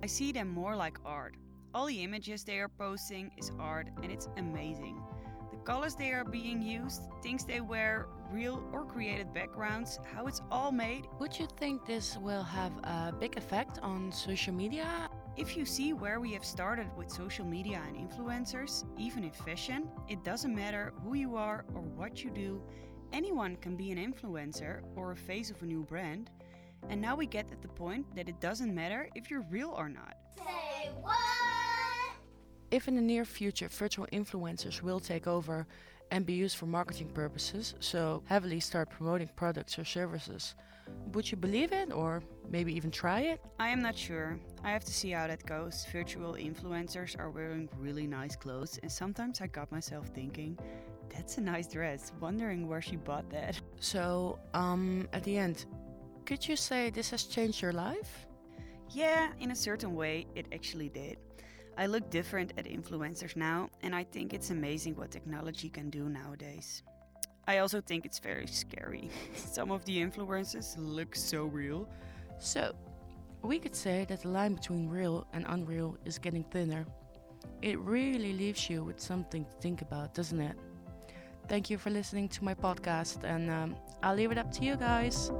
I 0.02 0.06
see 0.06 0.32
them 0.32 0.48
more 0.48 0.74
like 0.74 0.96
art. 1.04 1.36
All 1.74 1.84
the 1.84 2.02
images 2.02 2.44
they 2.44 2.60
are 2.60 2.70
posting 2.70 3.30
is 3.36 3.52
art 3.58 3.88
and 4.02 4.10
it's 4.10 4.30
amazing. 4.38 5.02
The 5.50 5.58
colors 5.58 5.94
they 5.94 6.12
are 6.12 6.24
being 6.24 6.62
used, 6.62 7.02
things 7.22 7.44
they 7.44 7.60
wear, 7.60 8.06
real 8.30 8.64
or 8.72 8.86
created 8.86 9.34
backgrounds, 9.34 10.00
how 10.14 10.26
it's 10.28 10.40
all 10.50 10.72
made. 10.72 11.06
Would 11.20 11.38
you 11.38 11.46
think 11.58 11.84
this 11.84 12.16
will 12.16 12.42
have 12.42 12.72
a 12.84 13.12
big 13.20 13.36
effect 13.36 13.80
on 13.82 14.10
social 14.10 14.54
media? 14.54 15.10
If 15.34 15.56
you 15.56 15.64
see 15.64 15.94
where 15.94 16.20
we 16.20 16.34
have 16.34 16.44
started 16.44 16.88
with 16.94 17.10
social 17.10 17.46
media 17.46 17.80
and 17.88 17.96
influencers, 17.96 18.84
even 18.98 19.24
in 19.24 19.30
fashion, 19.30 19.88
it 20.06 20.22
doesn't 20.22 20.54
matter 20.54 20.92
who 21.02 21.14
you 21.14 21.36
are 21.36 21.64
or 21.74 21.80
what 21.80 22.22
you 22.22 22.30
do, 22.30 22.62
anyone 23.14 23.56
can 23.56 23.74
be 23.74 23.90
an 23.90 23.98
influencer 23.98 24.82
or 24.94 25.12
a 25.12 25.16
face 25.16 25.50
of 25.50 25.62
a 25.62 25.64
new 25.64 25.84
brand. 25.84 26.30
And 26.90 27.00
now 27.00 27.16
we 27.16 27.26
get 27.26 27.50
at 27.50 27.62
the 27.62 27.68
point 27.68 28.14
that 28.14 28.28
it 28.28 28.40
doesn't 28.40 28.74
matter 28.74 29.08
if 29.14 29.30
you're 29.30 29.46
real 29.50 29.70
or 29.70 29.88
not. 29.88 30.16
Say 30.36 30.90
what? 31.00 31.16
If 32.70 32.86
in 32.86 32.96
the 32.96 33.00
near 33.00 33.24
future 33.24 33.68
virtual 33.68 34.06
influencers 34.12 34.82
will 34.82 35.00
take 35.00 35.26
over 35.26 35.66
and 36.10 36.26
be 36.26 36.34
used 36.34 36.58
for 36.58 36.66
marketing 36.66 37.08
purposes, 37.08 37.74
so 37.80 38.22
heavily 38.26 38.60
start 38.60 38.90
promoting 38.90 39.30
products 39.34 39.78
or 39.78 39.84
services, 39.86 40.54
would 41.12 41.30
you 41.30 41.36
believe 41.36 41.72
it 41.72 41.92
or 41.92 42.22
maybe 42.50 42.74
even 42.74 42.90
try 42.90 43.20
it? 43.20 43.40
I 43.58 43.68
am 43.68 43.80
not 43.80 43.96
sure. 43.96 44.38
I 44.64 44.70
have 44.70 44.84
to 44.84 44.92
see 44.92 45.10
how 45.10 45.26
that 45.26 45.44
goes. 45.44 45.86
Virtual 45.92 46.34
influencers 46.34 47.18
are 47.18 47.30
wearing 47.30 47.68
really 47.78 48.06
nice 48.06 48.36
clothes, 48.36 48.78
and 48.82 48.90
sometimes 48.90 49.40
I 49.40 49.46
got 49.46 49.70
myself 49.70 50.08
thinking, 50.08 50.58
that's 51.14 51.38
a 51.38 51.40
nice 51.40 51.66
dress, 51.66 52.12
wondering 52.20 52.68
where 52.68 52.80
she 52.80 52.96
bought 52.96 53.28
that. 53.30 53.60
So, 53.80 54.38
um, 54.54 55.08
at 55.12 55.22
the 55.24 55.36
end, 55.36 55.66
could 56.24 56.46
you 56.48 56.56
say 56.56 56.90
this 56.90 57.10
has 57.10 57.24
changed 57.24 57.60
your 57.60 57.72
life? 57.72 58.26
Yeah, 58.90 59.32
in 59.40 59.50
a 59.50 59.56
certain 59.56 59.94
way, 59.94 60.26
it 60.34 60.46
actually 60.52 60.88
did. 60.88 61.18
I 61.76 61.86
look 61.86 62.10
different 62.10 62.52
at 62.58 62.66
influencers 62.66 63.36
now, 63.36 63.70
and 63.82 63.94
I 63.94 64.04
think 64.04 64.34
it's 64.34 64.50
amazing 64.50 64.94
what 64.96 65.10
technology 65.10 65.68
can 65.68 65.90
do 65.90 66.08
nowadays. 66.08 66.82
I 67.46 67.58
also 67.58 67.80
think 67.80 68.06
it's 68.06 68.18
very 68.18 68.46
scary. 68.46 69.10
Some 69.34 69.70
of 69.70 69.84
the 69.84 69.98
influencers 69.98 70.74
look 70.78 71.16
so 71.16 71.44
real. 71.44 71.88
So, 72.38 72.74
we 73.42 73.58
could 73.58 73.74
say 73.74 74.04
that 74.08 74.22
the 74.22 74.28
line 74.28 74.54
between 74.54 74.88
real 74.88 75.26
and 75.32 75.44
unreal 75.48 75.96
is 76.04 76.18
getting 76.18 76.44
thinner. 76.44 76.86
It 77.60 77.78
really 77.80 78.32
leaves 78.32 78.70
you 78.70 78.84
with 78.84 79.00
something 79.00 79.44
to 79.44 79.50
think 79.60 79.82
about, 79.82 80.14
doesn't 80.14 80.40
it? 80.40 80.56
Thank 81.48 81.68
you 81.70 81.78
for 81.78 81.90
listening 81.90 82.28
to 82.30 82.44
my 82.44 82.54
podcast, 82.54 83.24
and 83.24 83.50
um, 83.50 83.76
I'll 84.02 84.14
leave 84.14 84.30
it 84.30 84.38
up 84.38 84.52
to 84.52 84.64
you 84.64 84.76
guys. 84.76 85.32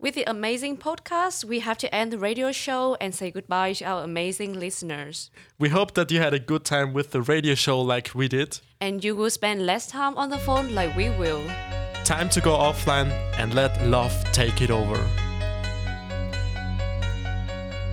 With 0.00 0.14
the 0.14 0.24
amazing 0.26 0.78
podcast, 0.78 1.44
we 1.44 1.60
have 1.60 1.76
to 1.76 1.94
end 1.94 2.10
the 2.10 2.16
radio 2.16 2.52
show 2.52 2.96
and 3.02 3.14
say 3.14 3.30
goodbye 3.30 3.74
to 3.74 3.84
our 3.84 4.02
amazing 4.02 4.58
listeners. 4.58 5.30
We 5.58 5.68
hope 5.68 5.92
that 5.92 6.10
you 6.10 6.20
had 6.20 6.32
a 6.32 6.38
good 6.38 6.64
time 6.64 6.94
with 6.94 7.10
the 7.10 7.20
radio 7.20 7.54
show 7.54 7.82
like 7.82 8.12
we 8.14 8.26
did. 8.26 8.60
And 8.80 9.04
you 9.04 9.14
will 9.14 9.28
spend 9.28 9.66
less 9.66 9.88
time 9.88 10.16
on 10.16 10.30
the 10.30 10.38
phone 10.38 10.74
like 10.74 10.96
we 10.96 11.10
will. 11.10 11.46
Time 12.02 12.30
to 12.30 12.40
go 12.40 12.56
offline 12.56 13.10
and 13.36 13.52
let 13.52 13.86
love 13.88 14.14
take 14.32 14.62
it 14.62 14.70
over. 14.70 14.98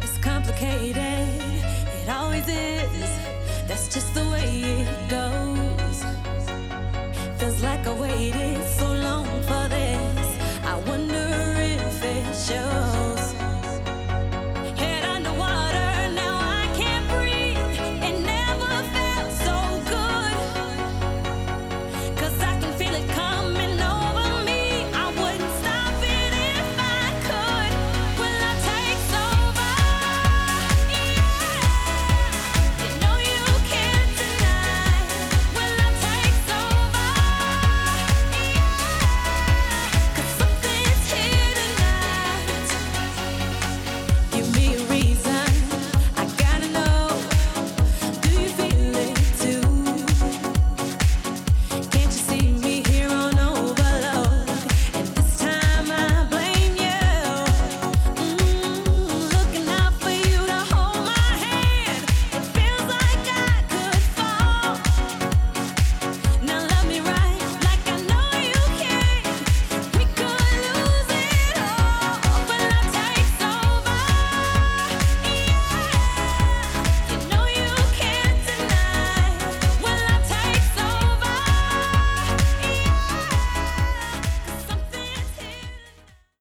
It's 0.01 0.17
complicated, 0.19 0.95
it 0.95 2.09
always 2.09 2.47
is. 2.47 3.19
That's 3.67 3.93
just 3.93 4.13
the 4.13 4.23
way 4.31 4.61
it 4.63 5.09
goes. 5.09 6.05
Feels 7.37 7.61
like 7.61 7.85
I 7.85 7.93
waited 7.99 8.37
so 8.37 8.37
long 8.37 8.63
for 8.63 8.66